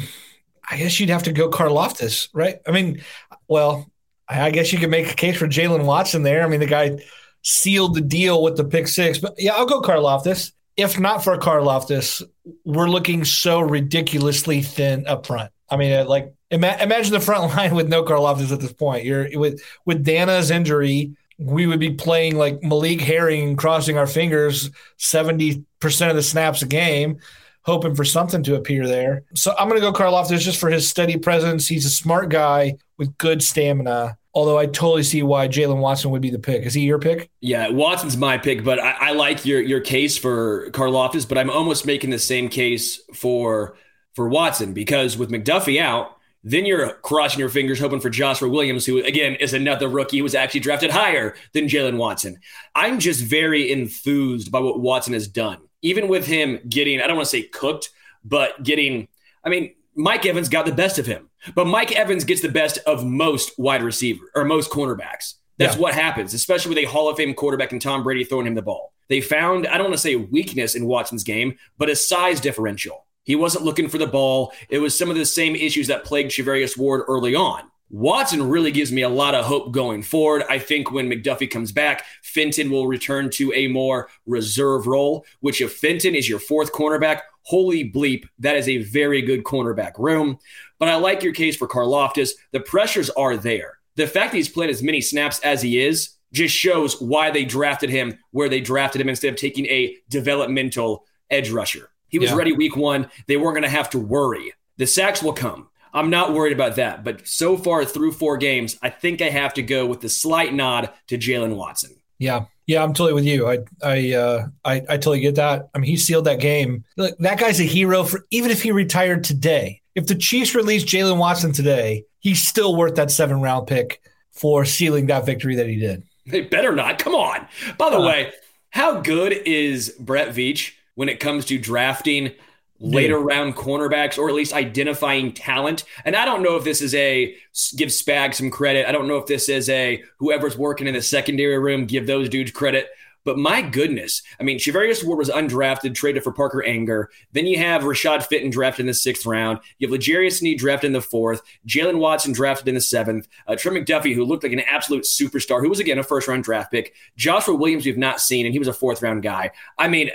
[0.69, 2.57] I guess you'd have to go Karlaftis, right?
[2.67, 3.01] I mean,
[3.47, 3.89] well,
[4.27, 6.43] I guess you could make a case for Jaylen Watson there.
[6.43, 6.99] I mean, the guy
[7.41, 10.51] sealed the deal with the pick six, but yeah, I'll go Karlaftis.
[10.77, 12.21] If not for Karlaftis,
[12.65, 15.51] we're looking so ridiculously thin up front.
[15.69, 19.05] I mean, uh, like ima- imagine the front line with no Karlaftis at this point.
[19.05, 24.69] You're with with Danna's injury we would be playing like Malik Herring, crossing our fingers
[24.99, 25.63] 70%
[26.09, 27.19] of the snaps a game,
[27.63, 29.23] hoping for something to appear there.
[29.35, 31.67] So I'm going to go Karlaftis just for his steady presence.
[31.67, 34.17] He's a smart guy with good stamina.
[34.35, 36.63] Although I totally see why Jaylen Watson would be the pick.
[36.63, 37.31] Is he your pick?
[37.39, 41.49] Yeah, Watson's my pick, but I, I like your your case for Karlaftis, but I'm
[41.49, 43.77] almost making the same case for
[44.13, 48.85] for Watson because with McDuffie out, then you're crossing your fingers, hoping for Joshua Williams,
[48.85, 52.39] who again is another rookie who was actually drafted higher than Jaylen Watson.
[52.75, 55.59] I'm just very enthused by what Watson has done.
[55.81, 57.89] Even with him getting, I don't want to say cooked,
[58.23, 59.07] but getting,
[59.43, 62.77] I mean, Mike Evans got the best of him, but Mike Evans gets the best
[62.85, 65.35] of most wide receiver or most cornerbacks.
[65.57, 65.81] That's yeah.
[65.81, 68.61] what happens, especially with a Hall of Fame quarterback and Tom Brady throwing him the
[68.61, 68.91] ball.
[69.07, 73.05] They found, I don't want to say weakness in Watson's game, but a size differential.
[73.23, 74.51] He wasn't looking for the ball.
[74.69, 77.63] It was some of the same issues that plagued Charvarius Ward early on.
[77.89, 80.43] Watson really gives me a lot of hope going forward.
[80.49, 85.61] I think when McDuffie comes back, Fenton will return to a more reserve role, which
[85.61, 90.37] if Fenton is your fourth cornerback, holy bleep, that is a very good cornerback room.
[90.79, 92.31] But I like your case for Karlaftis.
[92.51, 93.79] The pressures are there.
[93.95, 97.45] The fact that he's played as many snaps as he is just shows why they
[97.45, 101.91] drafted him where they drafted him instead of taking a developmental edge rusher.
[102.09, 102.35] He was yeah.
[102.35, 103.09] ready week one.
[103.27, 104.53] They weren't going to have to worry.
[104.77, 105.69] The sacks will come.
[105.93, 107.05] I'm not worried about that.
[107.05, 110.53] But so far through four games, I think I have to go with the slight
[110.53, 111.95] nod to Jaylen Watson.
[112.19, 112.45] Yeah.
[112.67, 113.47] Yeah, I'm totally with you.
[113.47, 115.69] I I uh I, I totally get that.
[115.73, 116.83] I mean, he sealed that game.
[116.97, 119.81] Look, that guy's a hero for even if he retired today.
[119.93, 124.01] If the Chiefs released Jaylen Watson today, he's still worth that seven round pick
[124.31, 126.03] for sealing that victory that he did.
[126.25, 126.99] They better not.
[126.99, 127.47] Come on.
[127.77, 128.33] By the uh, way,
[128.71, 132.31] how good is Brett Veach when it comes to drafting
[132.79, 135.83] later round cornerbacks or at least identifying talent.
[136.03, 137.35] And I don't know if this is a
[137.75, 138.87] give Spag some credit.
[138.87, 142.29] I don't know if this is a whoever's working in the secondary room give those
[142.29, 142.89] dudes credit.
[143.25, 147.07] But my goodness, I mean, Charvarius Ward was undrafted, traded for Parker Ehinger.
[147.31, 149.59] Then you have Rashad Fenton drafted in the sixth round.
[149.79, 151.41] You have L'Jarius Sneed drafted in the fourth.
[151.67, 153.27] Jaylen Watson drafted in the seventh.
[153.47, 156.43] Uh, Trent McDuffie, who looked like an absolute superstar, who was again a first round
[156.43, 156.93] draft pick.
[157.17, 159.49] Joshua Williams, we've not seen, and he was a fourth round guy.
[159.79, 160.11] I mean,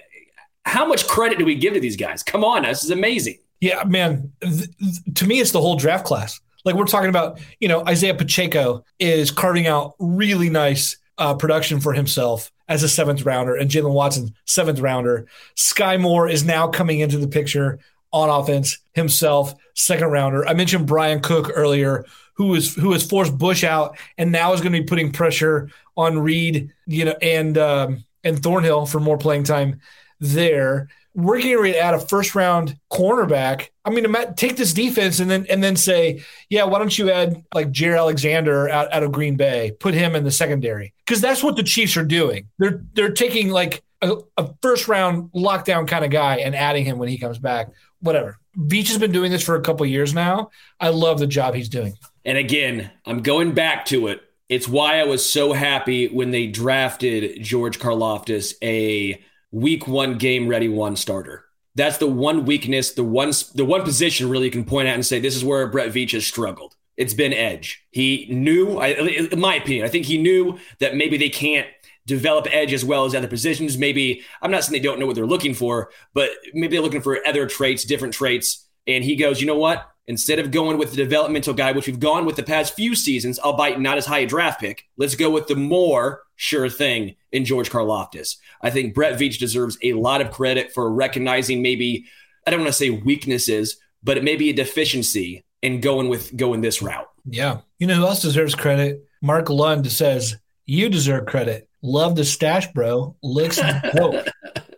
[0.65, 2.23] how much credit do we give to these guys?
[2.23, 3.39] Come on, this is amazing.
[3.61, 4.33] Yeah, man.
[4.41, 6.41] Th- th- to me, it's the whole draft class.
[6.65, 11.81] Like we're talking about, you know, Isaiah Pacheco is carving out really nice uh, production
[11.81, 15.27] for himself as a seventh rounder, and Jaylen Watson, seventh rounder.
[15.57, 17.79] Skyy Moore is now coming into the picture
[18.13, 20.47] on offense himself, second rounder.
[20.47, 24.61] I mentioned Bryan Cook earlier, who is who has forced Bush out and now is
[24.61, 29.19] going to be putting pressure on Reid, you know, and um, and Thornhill for more
[29.19, 29.81] playing time
[30.21, 33.69] there we're getting ready to add a first round cornerback.
[33.85, 37.43] I mean, take this defense and then and then say, yeah, why don't you add
[37.55, 41.43] like Jaire Alexander out, out of Green Bay, put him in the secondary because that's
[41.43, 42.49] what the Chiefs are doing.
[42.59, 46.99] They're they're taking like a, a first round lockdown kind of guy and adding him
[46.99, 47.69] when he comes back.
[48.01, 48.39] Whatever.
[48.57, 50.51] Veach has been doing this for a couple years now.
[50.81, 51.95] I love the job he's doing.
[52.25, 54.23] And again, I'm going back to it.
[54.49, 60.49] It's why I was so happy when they drafted George Karlaftis, a week one game
[60.49, 61.45] ready one starter.
[61.75, 65.07] That's the one weakness, the one the one position really you can point out and
[65.07, 66.77] say this is where Brett Veach has struggled.
[66.97, 67.87] It's been edge.
[67.93, 71.67] He knew, I, in my opinion, I think he knew that maybe they can't
[72.07, 73.79] develop edge as well as other positions.
[73.79, 77.01] Maybe I'm not saying they don't know what they're looking for, but maybe they're looking
[77.01, 78.67] for other traits, different traits.
[78.87, 79.89] And he goes, you know what?
[80.11, 83.39] Instead of going with the developmental guy, which we've gone with the past few seasons,
[83.39, 87.45] albeit not as high a draft pick, let's go with the more sure thing in
[87.45, 88.39] George Karlaftis.
[88.61, 92.07] I think Brett Veach deserves a lot of credit for recognizing maybe,
[92.45, 96.37] I don't want to say weaknesses, but it may be a deficiency in going with
[96.37, 97.09] going this route.
[97.25, 97.59] Yeah.
[97.79, 99.07] You know who else deserves credit?
[99.23, 101.69] Mark Lund says, You deserve credit.
[101.83, 103.15] Love the stash, bro.
[103.23, 103.61] Looks
[103.95, 104.27] dope.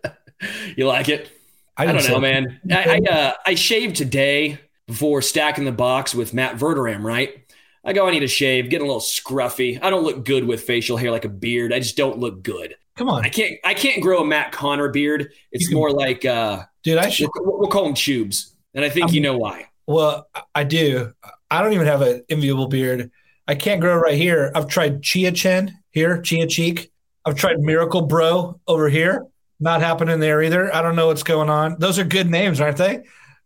[0.76, 1.30] you like it?
[1.74, 2.60] I, I don't know, man.
[2.70, 4.60] I I, uh, I shaved today
[4.92, 7.46] before stacking the box with Matt Verderame, right?
[7.84, 9.82] I go, I need a shave, getting a little scruffy.
[9.82, 11.72] I don't look good with facial hair like a beard.
[11.72, 12.74] I just don't look good.
[12.96, 13.24] Come on.
[13.24, 15.32] I can't I can't grow a Matt Conner beard.
[15.50, 18.54] It's can, more like uh dude, I should we'll, we'll call them tubes.
[18.74, 19.66] And I think I'm, you know why.
[19.86, 21.12] Well, I do.
[21.50, 23.10] I don't even have an enviable beard.
[23.48, 24.52] I can't grow right here.
[24.54, 26.92] I've tried Chia Chin here, Chia Cheek.
[27.24, 29.26] I've tried Miracle Bro over here.
[29.58, 30.74] Not happening there either.
[30.74, 31.76] I don't know what's going on.
[31.78, 33.02] Those are good names, aren't they?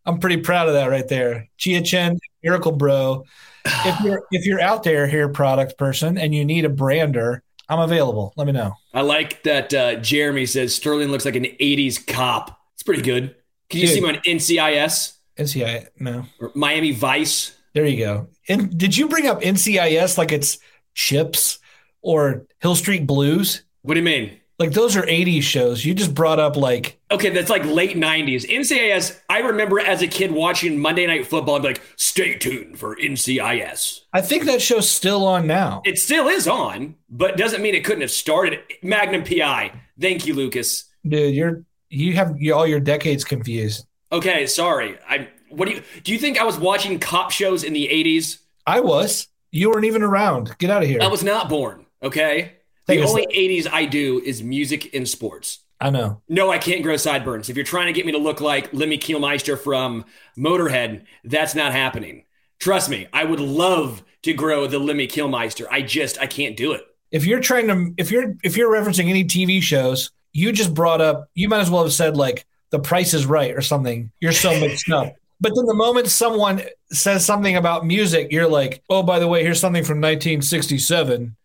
[0.06, 1.48] I'm pretty proud of that right there.
[1.58, 3.24] Chia Chen, Miracle Bro.
[3.64, 7.80] If you're if you're out there, hair product person, and you need a brander, I'm
[7.80, 8.32] available.
[8.36, 8.74] Let me know.
[8.94, 12.58] I like that uh, Jeremy says Sterling looks like an 80s cop.
[12.74, 13.34] It's pretty good.
[13.68, 13.94] Can you Dude.
[13.94, 15.16] see him on NCIS?
[15.36, 16.24] NCIS, no.
[16.40, 17.56] Or Miami Vice.
[17.74, 18.28] There you go.
[18.48, 20.58] And did you bring up NCIS like it's
[20.94, 21.58] Chips
[22.00, 23.64] or Hill Street Blues?
[23.82, 24.40] What do you mean?
[24.58, 25.84] Like those are 80s shows.
[25.84, 28.48] You just brought up like Okay, that's like late 90s.
[28.48, 32.78] NCIS, I remember as a kid watching Monday Night Football and be like, stay tuned
[32.78, 34.00] for NCIS.
[34.12, 35.82] I think that show's still on now.
[35.84, 38.60] It still is on, but doesn't mean it couldn't have started.
[38.82, 39.72] Magnum PI.
[40.00, 40.84] Thank you, Lucas.
[41.06, 43.86] Dude, you're you have all your decades confused.
[44.10, 44.98] Okay, sorry.
[45.08, 48.38] I what do you do you think I was watching cop shows in the 80s?
[48.66, 49.28] I was.
[49.52, 50.56] You weren't even around.
[50.58, 50.98] Get out of here.
[51.02, 52.55] I was not born, okay?
[52.86, 55.60] The only 80s I do is music and sports.
[55.80, 56.22] I know.
[56.28, 57.48] No, I can't grow sideburns.
[57.48, 60.04] If you're trying to get me to look like Lemmy Kilmister from
[60.38, 62.24] Motorhead, that's not happening.
[62.58, 65.66] Trust me, I would love to grow the Lemmy Kilmister.
[65.70, 66.82] I just I can't do it.
[67.10, 71.00] If you're trying to if you're if you're referencing any TV shows, you just brought
[71.00, 74.10] up you might as well have said like the price is right or something.
[74.20, 75.14] You're so mixed up.
[75.38, 79.42] But then the moment someone says something about music, you're like, oh, by the way,
[79.42, 81.36] here's something from 1967.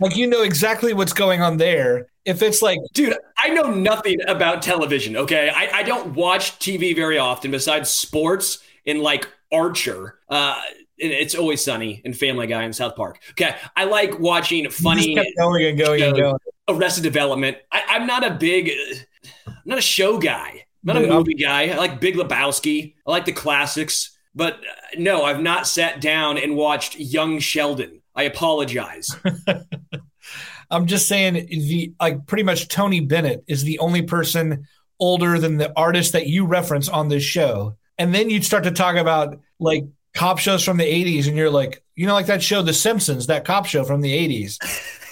[0.00, 2.08] Like you know exactly what's going on there.
[2.24, 5.16] If it's like, dude, I know nothing about television.
[5.16, 10.18] Okay, I, I don't watch TV very often besides sports and like Archer.
[10.28, 10.60] Uh,
[11.00, 13.20] and it's always sunny and Family Guy in South Park.
[13.32, 15.14] Okay, I like watching funny.
[15.14, 16.38] going and going and going.
[16.68, 17.56] Arrested Development.
[17.72, 18.70] I, am not a big,
[19.46, 20.66] I'm not a show guy.
[20.86, 21.68] I'm not a movie guy.
[21.70, 22.94] I like Big Lebowski.
[23.06, 24.16] I like the classics.
[24.34, 28.02] But uh, no, I've not sat down and watched Young Sheldon.
[28.18, 29.16] I apologize.
[30.70, 34.66] I'm just saying the like pretty much Tony Bennett is the only person
[34.98, 37.76] older than the artist that you reference on this show.
[37.96, 41.48] And then you'd start to talk about like cop shows from the 80s and you're
[41.48, 44.58] like, you know like that show The Simpsons, that cop show from the 80s.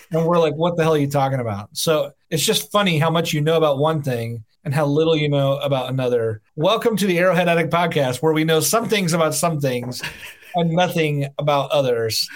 [0.11, 1.69] and we're like, what the hell are you talking about?
[1.77, 5.29] So it's just funny how much you know about one thing and how little you
[5.29, 6.43] know about another.
[6.57, 10.03] Welcome to the Arrowhead Addict podcast, where we know some things about some things
[10.57, 12.29] and nothing about others.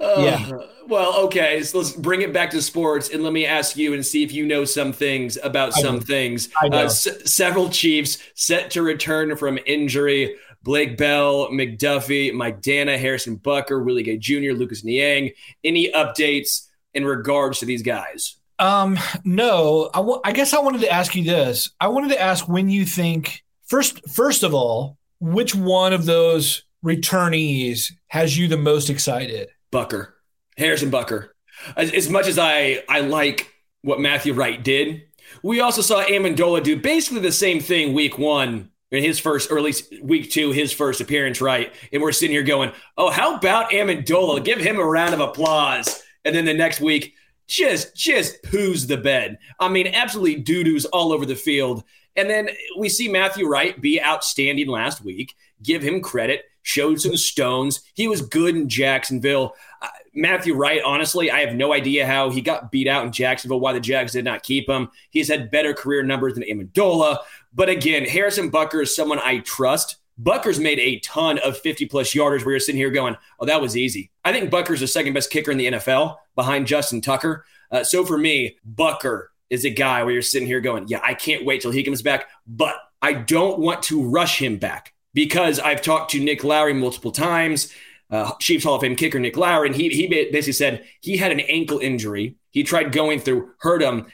[0.00, 0.58] Uh, yeah.
[0.86, 1.62] Well, okay.
[1.62, 4.32] So let's bring it back to sports, and let me ask you and see if
[4.32, 6.00] you know some things about I some know.
[6.00, 6.48] things.
[6.62, 10.36] Uh, s- several Chiefs set to return from injury.
[10.62, 15.30] Blake Bell, McDuffie, Mike Danna, Harrison Butker, Willie Gay Jr., Lucas Niang.
[15.64, 18.36] Any updates in regards to these guys?
[18.58, 19.88] Um, no.
[19.94, 21.70] I, w- I guess I wanted to ask you this.
[21.80, 24.08] I wanted to ask when you think first.
[24.10, 29.48] First of all, which one of those returnees has you the most excited?
[29.72, 30.08] Butker,
[30.56, 31.30] Harrison Butker.
[31.76, 33.52] As, as much as I I like
[33.82, 35.02] what Matthew Wright did,
[35.42, 39.58] we also saw Amendola do basically the same thing week one in his first, or
[39.58, 41.74] at least week two, his first appearance, right?
[41.92, 44.44] And we're sitting here going, oh, how about Amendola?
[44.44, 46.02] Give him a round of applause.
[46.24, 47.14] And then the next week,
[47.46, 49.38] just just poos the bed.
[49.58, 51.82] I mean, absolutely doo doos all over the field.
[52.14, 55.34] And then we see Matthew Wright be outstanding last week.
[55.62, 56.42] Give him credit.
[56.68, 57.80] Showed some stones.
[57.94, 59.54] He was good in Jacksonville.
[59.80, 63.58] Uh, Matthew Wright, honestly, I have no idea how he got beat out in Jacksonville.
[63.58, 64.90] Why the Jags did not keep him.
[65.08, 67.20] He's had better career numbers than Amendola.
[67.54, 69.96] But again, Harrison Butker is someone I trust.
[70.22, 73.62] Butker's made a ton of 50 plus yarders where you're sitting here going, oh, that
[73.62, 74.10] was easy.
[74.22, 77.46] I think Butker's the second best kicker in the NFL behind Justin Tucker.
[77.70, 81.14] Uh, so for me, Butker is a guy where you're sitting here going, yeah, I
[81.14, 85.58] can't wait till he comes back, but I don't want to rush him back because
[85.58, 87.72] I've talked to Nick Lowery multiple times,
[88.10, 91.32] uh, Chiefs Hall of Fame kicker Nick Lowery, and he, he basically said he had
[91.32, 92.36] an ankle injury.
[92.50, 94.06] He tried going through, hurt him,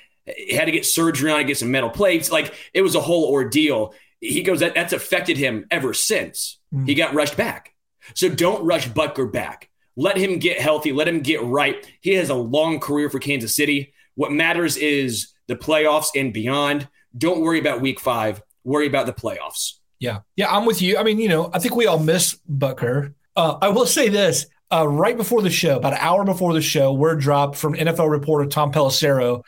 [0.51, 2.31] had to get surgery on, get some metal plates.
[2.31, 6.87] Like it was a whole ordeal he goes that that's affected him ever since mm.
[6.87, 7.75] he got rushed back.
[8.15, 9.71] So don't rush Butker back.
[9.97, 10.93] Let him get healthy.
[10.93, 11.87] Let him get right.
[12.01, 13.93] He has a long career for Kansas City.
[14.15, 16.89] What matters is the playoffs and beyond.
[17.17, 18.43] Don't worry about week five.
[18.65, 19.75] Worry about the playoffs.
[20.05, 20.21] Yeah.
[20.37, 20.99] Yeah, I'm with you.
[20.99, 23.15] I mean, you know, I think we all miss Butker.
[23.37, 26.63] Uh, I will say this uh, right before the show, about an hour before the
[26.63, 29.45] show, word dropped from NFL reporter Tom Pelissero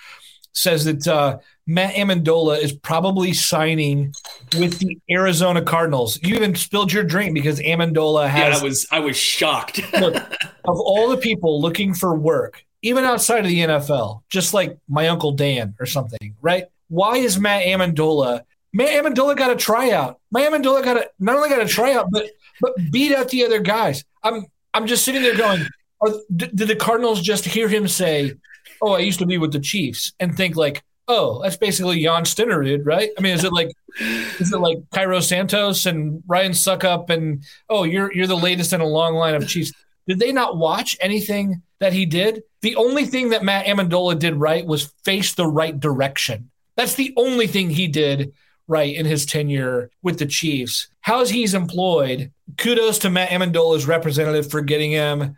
[0.56, 4.14] says that uh, Matt Amendola is probably signing
[4.58, 6.18] with the Arizona Cardinals.
[6.22, 8.54] You even spilled your drink because Amendola has.
[8.54, 9.80] Yeah, I was I was shocked.
[10.00, 14.78] look, of all the people looking for work, even outside of the NFL, just like
[14.88, 16.64] my uncle Dan or something, right?
[16.88, 18.42] Why is Matt Amendola?
[18.76, 20.20] Matt Amendola got a tryout.
[20.30, 22.28] Matt Amendola got a not only got a tryout, but
[22.60, 24.04] but beat out the other guys.
[24.22, 25.66] I'm I'm just sitting there going,
[26.02, 28.34] are, did the Cardinals just hear him say,
[28.82, 32.24] "Oh, I used to be with the Chiefs," and think like, oh, that's basically Jan
[32.24, 33.08] Stenerud, right?
[33.16, 37.84] I mean, is it like is it like Cairo Santos and Ryan Succop and oh,
[37.84, 39.72] you're you're the latest in a long line of Chiefs?
[40.06, 42.42] Did they not watch anything that he did?
[42.60, 46.50] The only thing that Matt Amendola did right was face the right direction.
[46.76, 48.34] That's the only thing he did
[48.68, 50.88] right in his tenure with the Chiefs.
[51.00, 55.36] How he's employed, kudos to Matt Amendola's representative for getting him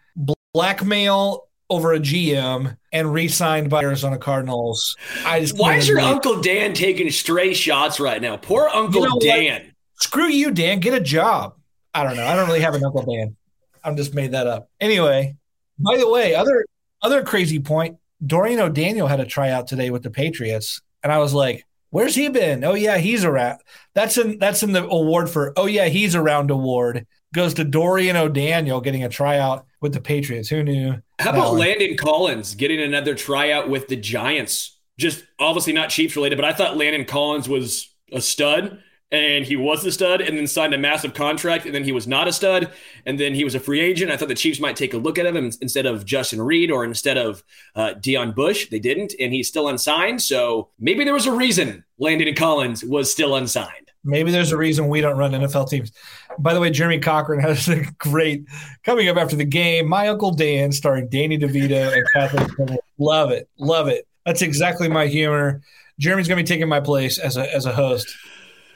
[0.54, 4.96] blackmail over a GM and re-signed by Arizona Cardinals.
[5.24, 8.36] I just why is your Uncle Dan taking stray shots right now?
[8.36, 9.62] Poor Uncle you know Dan.
[9.62, 9.72] What?
[10.00, 10.80] Screw you, Dan.
[10.80, 11.54] Get a job.
[11.92, 12.26] I don't know.
[12.26, 13.36] I don't really have an Uncle Dan.
[13.84, 14.70] I'm just made that up.
[14.80, 15.36] Anyway,
[15.78, 16.64] by the way, other
[17.02, 17.98] other crazy point.
[18.24, 22.28] Dorian O'Daniel had a tryout today with the Patriots, and I was like, "Where's he
[22.28, 22.64] been?
[22.64, 23.60] Oh yeah, he's around."
[23.94, 25.52] That's in that's in the award for.
[25.56, 30.48] Oh yeah, he's around award goes to Dorian O'Daniel getting a tryout with the Patriots.
[30.48, 30.94] Who knew?
[31.18, 34.78] How about Landon Collins getting another tryout with the Giants?
[34.98, 39.56] Just obviously not Chiefs related, but I thought Landon Collins was a stud and he
[39.56, 42.32] was a stud and then signed a massive contract and then he was not a
[42.32, 42.70] stud
[43.06, 44.10] and then he was a free agent.
[44.10, 46.84] I thought the Chiefs might take a look at him instead of Justin Reid or
[46.84, 47.42] instead of
[47.74, 48.68] uh, Deon Bush.
[48.68, 50.20] They didn't, and he's still unsigned.
[50.20, 53.88] So maybe there was a reason Landon Collins was still unsigned.
[54.04, 55.92] Maybe there's a reason we don't run NFL teams.
[56.38, 58.44] By the way, Jeremy Cochran has a great
[58.84, 59.88] coming up after the game.
[59.88, 62.78] My Uncle Dan, starring Danny DeVito and Kathleen.
[62.98, 64.06] Love it, love it.
[64.26, 65.62] That's exactly my humor.
[65.98, 68.08] Jeremy's going to be taking my place as a as a host.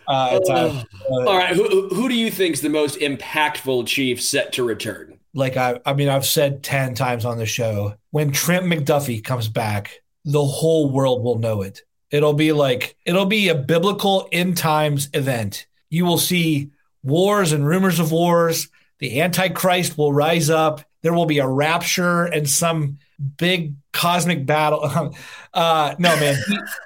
[0.09, 4.53] Uh, uh, all right, who who do you think is the most impactful Chief set
[4.55, 5.19] to return?
[5.35, 7.95] Like I, I mean, I've said ten times on the show.
[8.11, 11.83] When Trent McDuffie comes back, the whole world will know it.
[12.11, 15.67] It'll be like it'll be a biblical end times event.
[15.89, 16.71] You will see
[17.03, 18.69] wars and rumors of wars.
[18.99, 20.83] The Antichrist will rise up.
[21.03, 22.99] There will be a rapture and some
[23.37, 25.15] big cosmic battle.
[25.55, 26.37] uh, no, man.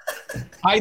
[0.64, 0.80] I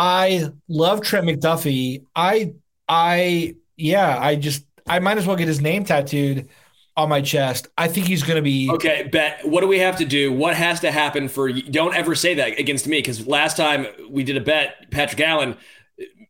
[0.00, 2.06] I love Trent McDuffie.
[2.16, 2.54] I
[2.88, 4.18] I yeah.
[4.18, 6.48] I just I might as well get his name tattooed
[6.96, 7.68] on my chest.
[7.76, 9.10] I think he's going to be okay.
[9.12, 9.46] Bet.
[9.46, 10.32] What do we have to do?
[10.32, 11.52] What has to happen for?
[11.52, 15.54] Don't ever say that against me because last time we did a bet, Patrick Allen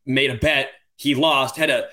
[0.05, 0.71] made a bet.
[0.97, 1.57] He lost.
[1.57, 1.87] Had a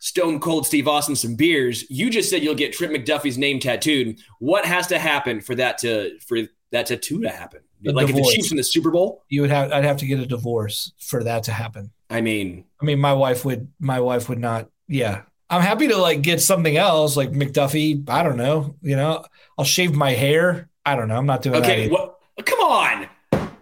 [0.00, 1.88] Stone Cold Steve Austin some beers.
[1.88, 4.18] You just said you'll get Trent McDuffie's name tattooed.
[4.40, 6.38] What has to happen for that to for
[6.72, 7.60] that tattoo to happen?
[7.86, 8.28] A like if divorce.
[8.30, 9.24] the Chiefs in the Super Bowl?
[9.28, 11.90] You would have I'd have to get a divorce for that to happen.
[12.10, 14.68] I mean, I mean, my wife would my wife would not.
[14.88, 15.22] Yeah.
[15.50, 18.08] I'm happy to like get something else like McDuffie.
[18.10, 18.74] I don't know.
[18.82, 19.24] You know,
[19.56, 20.68] I'll shave my hair.
[20.84, 21.16] I don't know.
[21.16, 21.64] I'm not doing that.
[21.70, 22.18] okay, what?
[22.44, 23.08] Come on,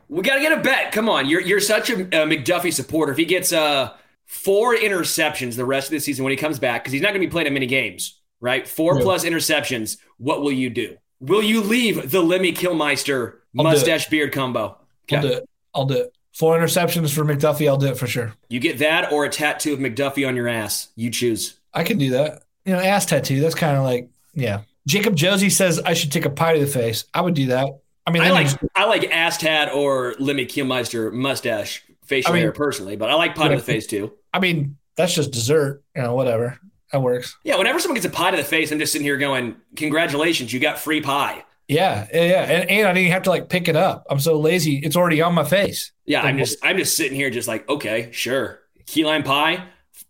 [0.08, 0.92] we got to get a bet.
[0.92, 3.12] Come on, you're you're such a, a McDuffie supporter.
[3.12, 3.92] If he gets uh
[4.26, 7.20] four interceptions the rest of the season when he comes back, because he's not going
[7.20, 8.66] to be playing in many games, right?
[8.66, 9.02] Four Yeah.
[9.04, 9.98] plus interceptions.
[10.18, 10.96] What will you do?
[11.20, 14.78] Will you leave the Lemmy Kilmister I'll mustache beard combo?
[15.10, 15.48] I'll do it.
[15.74, 16.16] I'll do it.
[16.34, 17.66] Four interceptions for McDuffie.
[17.66, 18.34] I'll do it for sure.
[18.48, 20.88] You get that or a tattoo of McDuffie on your ass.
[20.94, 21.58] You choose.
[21.72, 22.42] I can do that.
[22.66, 23.40] You know, ass tattoo.
[23.40, 24.62] That's kind of like, yeah.
[24.86, 27.04] Jacob Josie says I should take a pie to the face.
[27.14, 27.80] I would do that.
[28.06, 32.42] I mean, I like I like ass tat or Lemmy Kilmister mustache facial I mean-
[32.42, 34.12] hair personally, but I like pie to the face too.
[34.32, 35.82] I mean, that's just dessert.
[35.96, 36.58] You know, whatever.
[36.92, 37.36] That works.
[37.44, 40.52] Yeah, whenever someone gets a pie to the face, I'm just sitting here going, "Congratulations,
[40.52, 42.42] you got free pie." Yeah, yeah, yeah.
[42.42, 44.06] And, and I didn't have to like pick it up.
[44.08, 44.78] I'm so lazy.
[44.78, 45.90] It's already on my face.
[46.04, 48.60] Yeah, I'm just I'm just sitting here just like, okay, sure.
[48.86, 49.66] Key lime pie.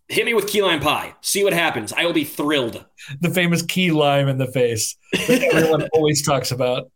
[0.09, 1.15] Hit me with key lime pie.
[1.21, 1.91] See what happens.
[1.91, 2.85] I will be thrilled.
[3.19, 6.91] The famous key lime in the face that everyone always talks about.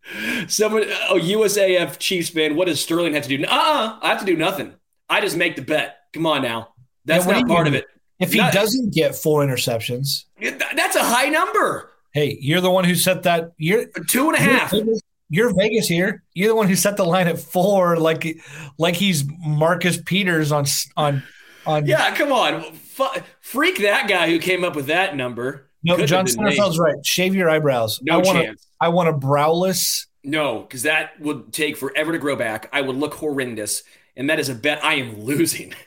[0.47, 3.43] Someone oh USAF Chiefs fan, what does Sterling have to do?
[3.43, 4.73] Uh-uh, I have to do nothing.
[5.09, 5.97] I just make the bet.
[6.13, 6.69] Come on now.
[7.05, 7.85] That's Yeah, not part of it.
[8.21, 11.91] If he Not- doesn't get four interceptions, That's a high number.
[12.13, 13.51] hey, you're the one who set that.
[13.57, 14.71] You're Two and a half.
[14.73, 14.85] You're,
[15.29, 16.23] you're Vegas here.
[16.33, 18.37] You're the one who set the line at four, like
[18.77, 20.65] like he's Marcus Peters on
[20.97, 21.23] on
[21.65, 21.85] on.
[21.87, 22.61] Yeah, come on.
[22.73, 25.67] Fu- freak that guy who came up with that number.
[25.83, 26.55] no, John have been me.
[26.55, 26.95] Sonnenfeld's right.
[27.05, 27.99] Shave your eyebrows.
[28.03, 28.67] No I want chance.
[28.79, 30.07] I want a browless.
[30.23, 32.69] No, because that would take forever to grow back.
[32.71, 33.81] I would look horrendous,
[34.15, 35.73] and that is a bet I am losing.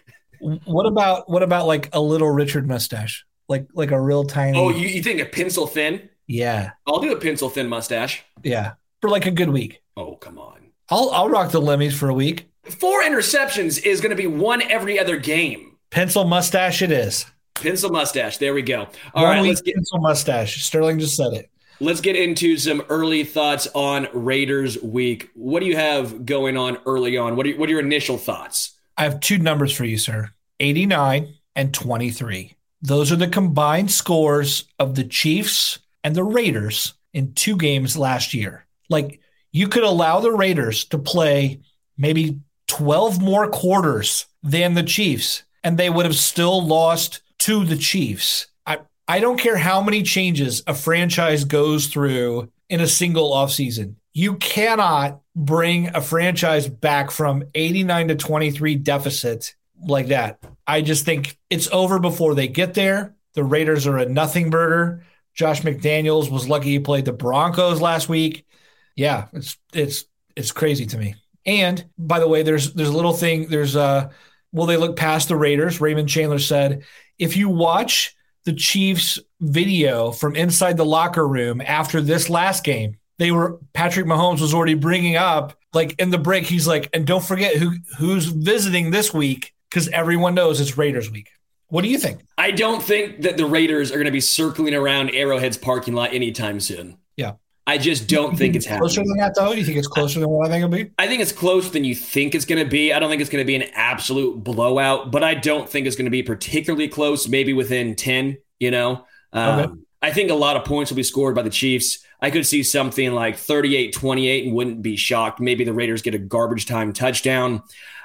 [0.64, 4.58] What about what about like a little Richard mustache, like like a real tiny.
[4.58, 6.08] Oh, you, you think a pencil thin?
[6.26, 8.22] yeah, I'll do a pencil thin mustache.
[8.42, 9.82] yeah, for like a good week.
[9.96, 10.70] Oh, come on.
[10.90, 12.48] I'll I'll rock the Lemmies for a week.
[12.64, 15.76] Four interceptions is going to be one every other game.
[15.90, 17.26] Pencil mustache, it is.
[17.54, 18.38] Pencil mustache.
[18.38, 18.88] There we go.
[19.14, 20.62] All right, let's get pencil mustache.
[20.64, 21.50] Sterling just said it.
[21.80, 25.30] let's get into some early thoughts on Raiders week.
[25.34, 27.36] What do you have going on early on?
[27.36, 28.73] What are what are your initial thoughts?
[28.96, 30.30] I have two numbers for you, sir
[30.60, 32.56] 89 and 23.
[32.82, 38.34] Those are the combined scores of the Chiefs and the Raiders in two games last
[38.34, 38.66] year.
[38.90, 39.20] Like,
[39.52, 41.60] you could allow the Raiders to play
[41.96, 47.76] maybe 12 more quarters than the Chiefs, and they would have still lost to the
[47.76, 48.48] Chiefs.
[48.66, 53.94] I, I don't care how many changes a franchise goes through in a single offseason.
[54.14, 59.54] You cannot bring a franchise back from 89 to 23 deficit
[59.86, 60.38] like that.
[60.66, 63.16] I just think it's over before they get there.
[63.34, 65.04] The Raiders are a nothing burger.
[65.34, 68.46] Josh McDaniels was lucky he played the Broncos last week.
[68.94, 70.04] Yeah, it's it's
[70.36, 71.16] it's crazy to me.
[71.44, 73.48] And by the way, there's there's a little thing.
[73.48, 74.10] There's uh,
[74.52, 75.80] will they look past the Raiders?
[75.80, 76.84] Raymond Chandler said,
[77.18, 82.96] if you watch the Chiefs video from inside the locker room after this last game,
[83.18, 86.44] they were Patrick Mahomes was already bringing up like in the break.
[86.44, 91.10] He's like, and don't forget who who's visiting this week because everyone knows it's Raiders
[91.10, 91.30] week.
[91.68, 92.20] What do you think?
[92.38, 96.12] I don't think that the Raiders are going to be circling around Arrowhead's parking lot
[96.12, 96.98] anytime soon.
[97.16, 97.32] Yeah.
[97.66, 99.52] I just don't think it's closer than that though.
[99.52, 100.90] Do you think it's closer than what I think it'll be?
[100.98, 102.92] I think it's closer than you think it's going to be.
[102.92, 105.96] I don't think it's going to be an absolute blowout, but I don't think it's
[105.96, 109.06] going to be particularly close, maybe within 10, you know?
[109.32, 109.80] Um, Okay.
[110.04, 112.04] I think a lot of points will be scored by the Chiefs.
[112.20, 115.40] I could see something like 38 28 and wouldn't be shocked.
[115.40, 117.62] Maybe the Raiders get a garbage time touchdown.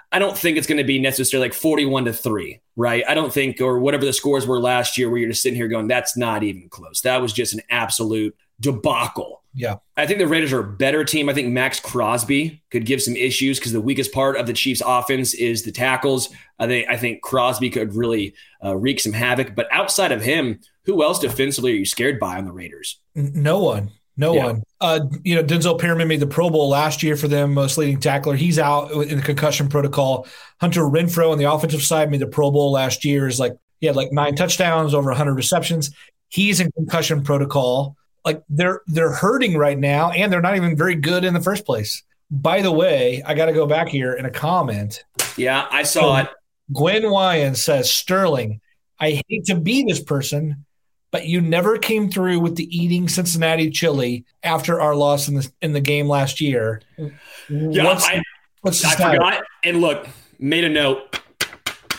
[0.10, 3.04] I don't think it's going to be necessarily like 41 to 3, right?
[3.06, 5.68] I don't think, or whatever the scores were last year, where you're just sitting here
[5.68, 7.02] going, that's not even close.
[7.02, 9.43] That was just an absolute debacle.
[9.54, 9.76] Yeah.
[9.97, 11.28] I think the Raiders are a better team.
[11.28, 14.82] I think Maxx Crosby could give some issues because the weakest part of the Chiefs'
[14.86, 16.30] offense is the tackles.
[16.60, 19.54] I think I think Crosby could really uh, wreak some havoc.
[19.54, 20.60] But outside of him,
[20.90, 23.00] who else defensively are you scared by on the Raiders?
[23.16, 23.92] No one.
[24.18, 24.46] No Yeah.
[24.46, 24.64] one.
[24.82, 28.00] Uh, you know, Denzel Perryman made the Pro Bowl last year for them, most leading
[28.00, 28.36] tackler.
[28.36, 30.28] He's out in the concussion protocol.
[30.60, 33.28] Hunter Renfrow on the offensive side made the Pro Bowl last year.
[33.28, 35.92] Is like he had like nine touchdowns, over 100 receptions.
[36.28, 37.96] He's in concussion protocol.
[38.26, 41.66] Like they're they're hurting right now, and they're not even very good in the first
[41.66, 42.04] place.
[42.32, 45.04] By the way, I got to go back here in a comment.
[45.38, 46.28] Yeah, I saw it.
[46.74, 48.60] Gwen Wyan says, Sterling,
[49.00, 50.66] I hate to be this person,
[51.12, 55.51] but you never came through with the eating Cincinnati chili after our loss in the
[55.62, 56.82] in the game last year.
[56.97, 58.22] Yeah, what's, I,
[58.62, 59.43] what's the I forgot.
[59.64, 60.07] And look,
[60.38, 61.20] made a note.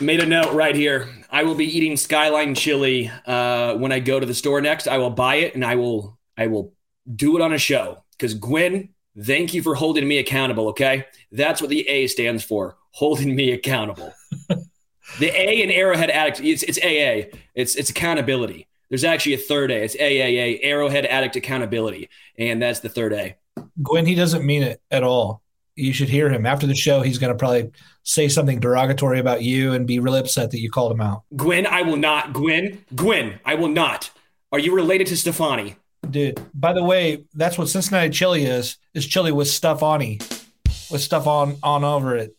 [0.00, 1.08] Made a note right here.
[1.30, 4.88] I will be eating Skyline chili uh, when I go to the store next.
[4.88, 6.72] I will buy it and I will I will
[7.14, 10.68] do it on a show because Gwen, thank you for holding me accountable.
[10.68, 14.12] Okay, that's what the A stands for, holding me accountable.
[15.18, 17.36] the A in Arrowhead Addict, it's, it's AA.
[17.54, 18.68] It's it's accountability.
[18.91, 19.84] There's actually a third A.
[19.84, 23.36] It's AAA, Arrowhead Addict Accountability, and that's the third A.
[23.82, 25.43] Gwen, he doesn't mean it at all.
[25.76, 27.01] You should hear him after the show.
[27.01, 27.70] He's going to probably
[28.03, 31.22] say something derogatory about you and be really upset that you called him out.
[31.36, 32.32] Gwen, I will not.
[32.32, 34.11] Gwen, Gwen, I will not.
[34.53, 35.76] Are you related to Stefani?
[36.11, 38.76] Dude, by the way, that's what Cincinnati chili is.
[38.95, 40.45] Is chili with stuff on it,
[40.91, 42.36] with stuff on on over it.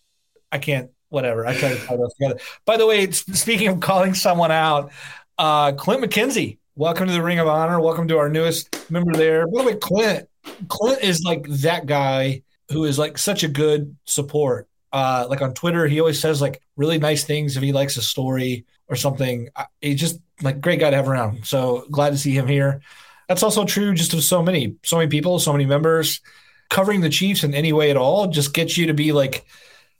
[0.52, 0.92] I can't.
[1.10, 1.46] Whatever.
[1.46, 2.40] I try to tie those together.
[2.66, 4.92] By the way, speaking of calling someone out,
[5.38, 7.80] uh, Clint McKenzie, welcome to the Ring of Honor.
[7.80, 9.48] Welcome to our newest member there.
[9.48, 10.30] By the way, Clint,
[10.68, 14.68] Clint is like that guy who is like such a good support.
[14.94, 18.02] Uh, like on Twitter, he always says like really nice things if he likes a
[18.02, 19.50] story or something.
[19.80, 21.46] He's just like great guy to have around.
[21.46, 22.82] So glad to see him here.
[23.28, 26.20] That's also true just of so many, so many people, so many members.
[26.70, 29.46] Covering the Chiefs in any way at all just gets you to be like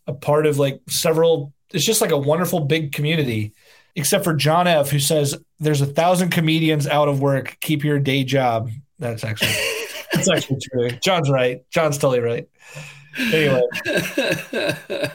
[0.08, 1.54] a part of like several.
[1.74, 3.54] It's just like a wonderful big community
[3.96, 7.58] except for John F., who says there's a thousand comedians out of work.
[7.62, 8.70] Keep your day job.
[9.00, 9.56] That's actually
[10.14, 10.90] that's actually true.
[11.02, 11.64] John's right.
[11.70, 12.48] John's totally right.
[13.18, 13.62] Anyway.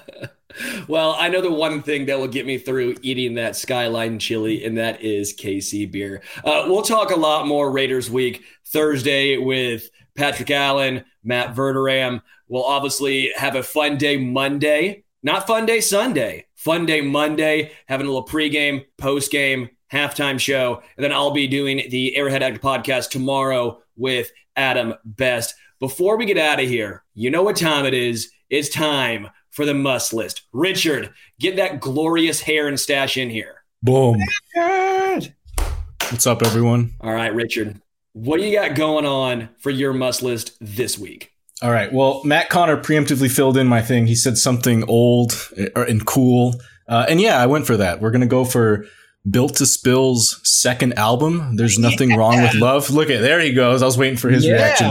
[0.89, 4.65] well, I know the one thing that will get me through eating that Skyline chili,
[4.65, 6.23] and that is KC beer.
[6.45, 12.23] Uh, we'll talk a lot more Raiders week Thursday with Patrick Allen, Matt Verderame.
[12.49, 16.46] We'll obviously have a fun day Monday, not fun day Sunday.
[16.67, 20.83] Fun day Monday, having a little pregame, postgame, halftime show.
[20.97, 25.55] And then I'll be doing the Arrowhead Addict podcast tomorrow with Adam Best.
[25.79, 28.33] Before we get out of here, you know what time it is.
[28.51, 30.43] It's time for the must list.
[30.53, 33.63] Richard, get that glorious hair and stash in here.
[33.85, 34.17] Boom.
[36.11, 36.97] What's up, everyone?
[37.01, 37.81] All right, Richard.
[38.13, 41.31] What do you got going on for your must list this week?
[41.63, 41.93] All right.
[41.93, 44.07] Well, Matt Conner preemptively filled in my thing.
[44.07, 45.33] He said something old
[45.75, 46.61] and cool.
[46.87, 48.01] Uh, and yeah, I went for that.
[48.01, 48.85] We're going to go for
[49.29, 51.57] Built to Spill's second album.
[51.57, 52.17] There's nothing yeah.
[52.17, 52.91] wrong with love.
[52.91, 53.83] Look at there he goes.
[53.83, 54.53] I was waiting for his yeah.
[54.53, 54.91] reaction.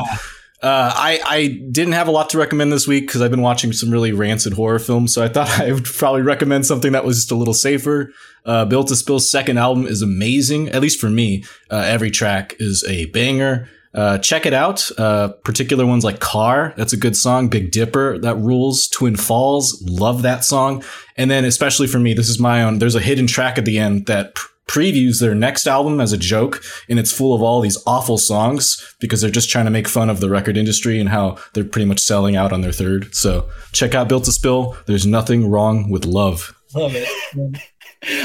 [0.61, 3.72] Uh, I, I didn't have a lot to recommend this week because I've been watching
[3.72, 5.13] some really rancid horror films.
[5.13, 8.11] So I thought I would probably recommend something that was just a little safer.
[8.43, 11.43] Uh, Built to Spill's second album is amazing, at least for me.
[11.70, 13.70] Uh, every track is a banger.
[13.96, 14.89] Uh, check it out.
[15.00, 17.48] Uh, particular ones like Car, that's a good song.
[17.48, 18.88] Big Dipper, that rules.
[18.89, 20.84] Twin Falls, love that song.
[21.16, 22.80] And then, especially for me, this is my own.
[22.80, 26.18] There's a hidden track at the end that pr- previews their next album as a
[26.18, 29.88] joke, and it's full of all these awful songs because they're just trying to make
[29.88, 33.13] fun of the record industry and how they're pretty much selling out on their third.
[33.16, 34.76] So check out Built to Spill.
[34.86, 36.55] There's nothing wrong with love.
[36.74, 37.07] Love it.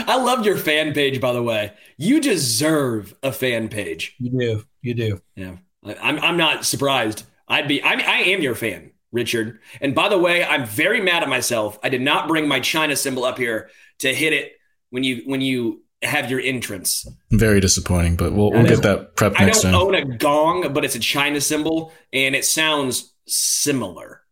[0.06, 1.72] I love your fan page, by the way.
[1.96, 4.14] You deserve a fan page.
[4.18, 4.64] You do.
[4.82, 5.20] You do.
[5.36, 5.56] Yeah.
[5.84, 7.24] I'm, I'm not surprised.
[7.48, 9.60] I'd be, I, I am your fan, Richard.
[9.80, 11.78] And by the way, I'm very mad at myself.
[11.82, 13.70] I did not bring my China cymbal up here
[14.00, 14.52] to hit it
[14.90, 17.06] when you, when you have your entrance.
[17.30, 19.80] Very disappointing, but we'll, we'll get that prep I next don't time.
[19.80, 24.22] own a gong, but it's a China cymbal and it sounds similar.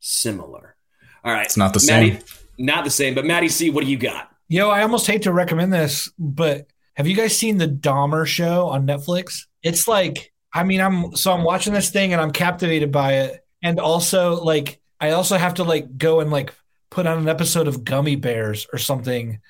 [0.00, 0.76] Similar.
[1.24, 1.46] All right.
[1.46, 2.22] It's not the Maddie, same.
[2.58, 4.30] Not the same, but Maddie C, what do you got?
[4.48, 8.68] Yo, I almost hate to recommend this, but have you guys seen the Dahmer show
[8.68, 9.46] on Netflix?
[9.62, 13.44] It's like, I mean, I'm so I'm watching this thing and I'm captivated by it.
[13.62, 16.54] And also, like, I also have to like go and like
[16.88, 19.40] put on an episode of Gummy Bears or something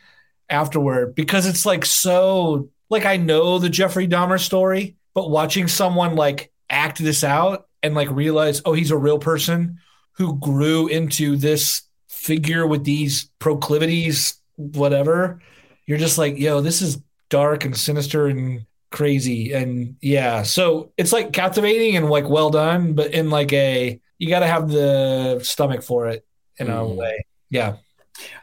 [0.49, 6.15] afterward because it's like so like I know the Jeffrey Dahmer story, but watching someone
[6.15, 9.81] like act this out and like realize, oh, he's a real person
[10.13, 15.41] who grew into this figure with these proclivities whatever,
[15.87, 19.53] you're just like, yo, this is dark and sinister and crazy.
[19.53, 24.29] And yeah, so it's like captivating and like well done, but in like a, you
[24.29, 26.27] got to have the stomach for it
[26.59, 26.97] in a mm.
[26.97, 27.27] way.
[27.51, 27.77] Yeah.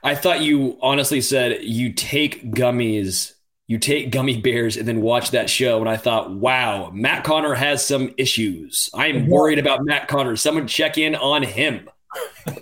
[0.04, 3.34] I thought you honestly said you take gummies,
[3.68, 5.80] you take gummy bears and then watch that show.
[5.80, 8.90] And I thought, wow, Matt Conner has some issues.
[8.94, 10.36] I'm worried about Matt Conner.
[10.36, 11.90] Someone check in on him.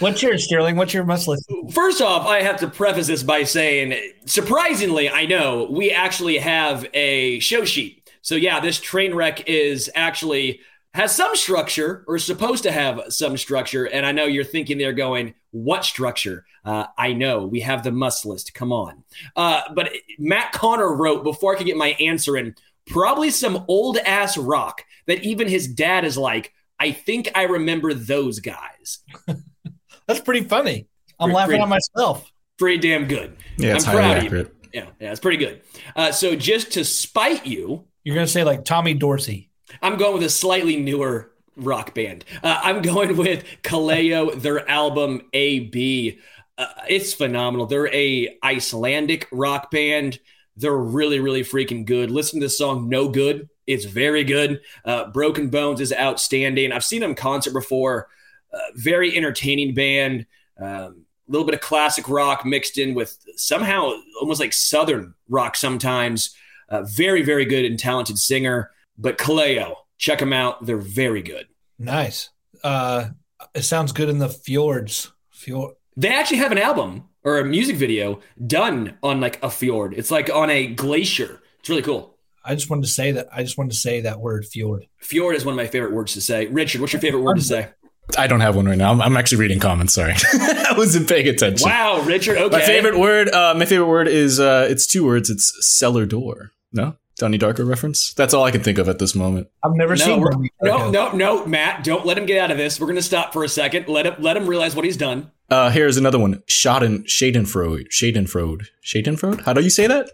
[0.00, 0.76] What's your Sterling?
[0.76, 1.50] What's your must list?
[1.72, 3.94] First off, I have to preface this by saying,
[4.26, 8.10] surprisingly, I know we actually have a show sheet.
[8.22, 10.60] So yeah, this train wreck is actually
[10.94, 13.84] has some structure or is supposed to have some structure.
[13.84, 16.44] And I know you're thinking they're going, what structure?
[16.64, 18.54] Uh, I know we have the must list.
[18.54, 19.04] Come on.
[19.36, 22.54] Uh, but Matt Conner wrote before I could get my answer in,
[22.86, 27.92] probably some old ass rock that even his dad is like, I think I remember
[27.94, 29.00] those guys.
[30.06, 30.86] That's pretty funny.
[31.20, 32.32] I'm pretty, laughing pretty, at myself.
[32.58, 33.36] pretty damn good.
[33.58, 34.50] Yeah, it's I'm highly proud of you.
[34.72, 35.62] Yeah, yeah, it's pretty good.
[35.96, 39.47] Uh, so just to spite you, You're gonna say like Tommy Dorsey.
[39.82, 42.24] I'm going with a slightly newer rock band.
[42.42, 46.18] Uh, I'm going with Kaleo, their album AB.
[46.56, 47.66] Uh, it's phenomenal.
[47.66, 50.18] They're a Icelandic rock band.
[50.56, 52.10] They're really, really freaking good.
[52.10, 54.62] Listen to the song "No Good." It's very good.
[54.84, 56.72] Uh, Broken Bones is outstanding.
[56.72, 58.08] I've seen them concert before.
[58.52, 60.26] Uh, very entertaining band.
[60.58, 65.54] Um, a little bit of classic rock mixed in with somehow almost like southern rock
[65.54, 66.34] sometimes.
[66.70, 68.70] Uh, very, very good and talented singer.
[68.98, 70.66] But Kaleo, check them out.
[70.66, 71.46] They're very good.
[71.78, 72.30] Nice.
[72.64, 73.10] Uh,
[73.54, 75.12] it sounds good in the fjords.
[75.30, 75.74] Fjord.
[75.96, 79.94] They actually have an album or a music video done on like a fjord.
[79.94, 81.40] It's like on a glacier.
[81.60, 82.16] It's really cool.
[82.44, 83.28] I just wanted to say that.
[83.32, 84.86] I just wanted to say that word fjord.
[84.98, 86.46] Fjord is one of my favorite words to say.
[86.46, 87.68] Richard, what's your favorite word to say?
[88.16, 88.90] I don't have one right now.
[88.90, 89.92] I'm, I'm actually reading comments.
[89.94, 91.68] Sorry, I wasn't paying attention.
[91.68, 92.38] Wow, Richard.
[92.38, 92.56] Okay.
[92.56, 93.28] My favorite word.
[93.28, 94.40] Uh, my favorite word is.
[94.40, 95.28] Uh, it's two words.
[95.28, 96.52] It's cellar door.
[96.72, 98.14] No, Donnie Darko reference.
[98.14, 99.48] That's all I can think of at this moment.
[99.64, 100.22] I've never No, seen.
[100.22, 100.92] Donnie no, Darko.
[100.92, 101.84] no, no, Matt.
[101.84, 102.80] Don't let him get out of this.
[102.80, 103.88] We're gonna stop for a second.
[103.88, 105.30] Let him let him realize what he's done.
[105.50, 106.42] Uh, here's another one.
[106.48, 109.42] Schaden, Schadenfreude, Schadenfreude, Schadenfreude.
[109.44, 110.10] How do you say that?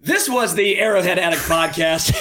[0.00, 2.14] This was the Arrowhead Addict podcast.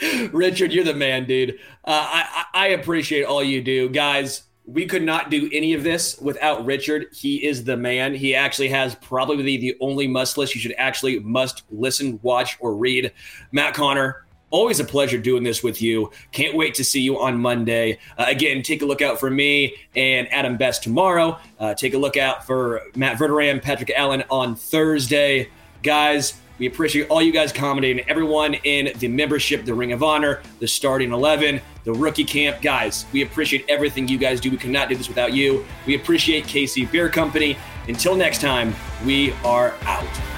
[0.32, 1.58] Richard, you're the man, dude.
[1.84, 4.42] Uh, I, I I appreciate all you do, guys.
[4.68, 7.06] We could not do any of this without Richard.
[7.12, 8.14] He is the man.
[8.14, 12.76] He actually has probably the only must list you should actually must listen, watch, or
[12.76, 13.10] read.
[13.50, 16.10] Matt Conner, always a pleasure doing this with you.
[16.32, 17.98] Can't wait to see you on Monday.
[18.18, 21.38] Uh, again, take a look out for me and Adam Best tomorrow.
[21.58, 25.48] Uh, take a look out for Matt Verderame, Patrick Allen on Thursday.
[25.82, 30.42] Guys, we appreciate all you guys commenting, everyone in the membership, the Ring of Honor,
[30.58, 32.60] the starting 11, the rookie camp.
[32.60, 34.50] Guys, we appreciate everything you guys do.
[34.50, 35.64] We could not do this without you.
[35.86, 37.56] We appreciate KC Beer Company.
[37.88, 38.74] Until next time,
[39.06, 40.37] we are out.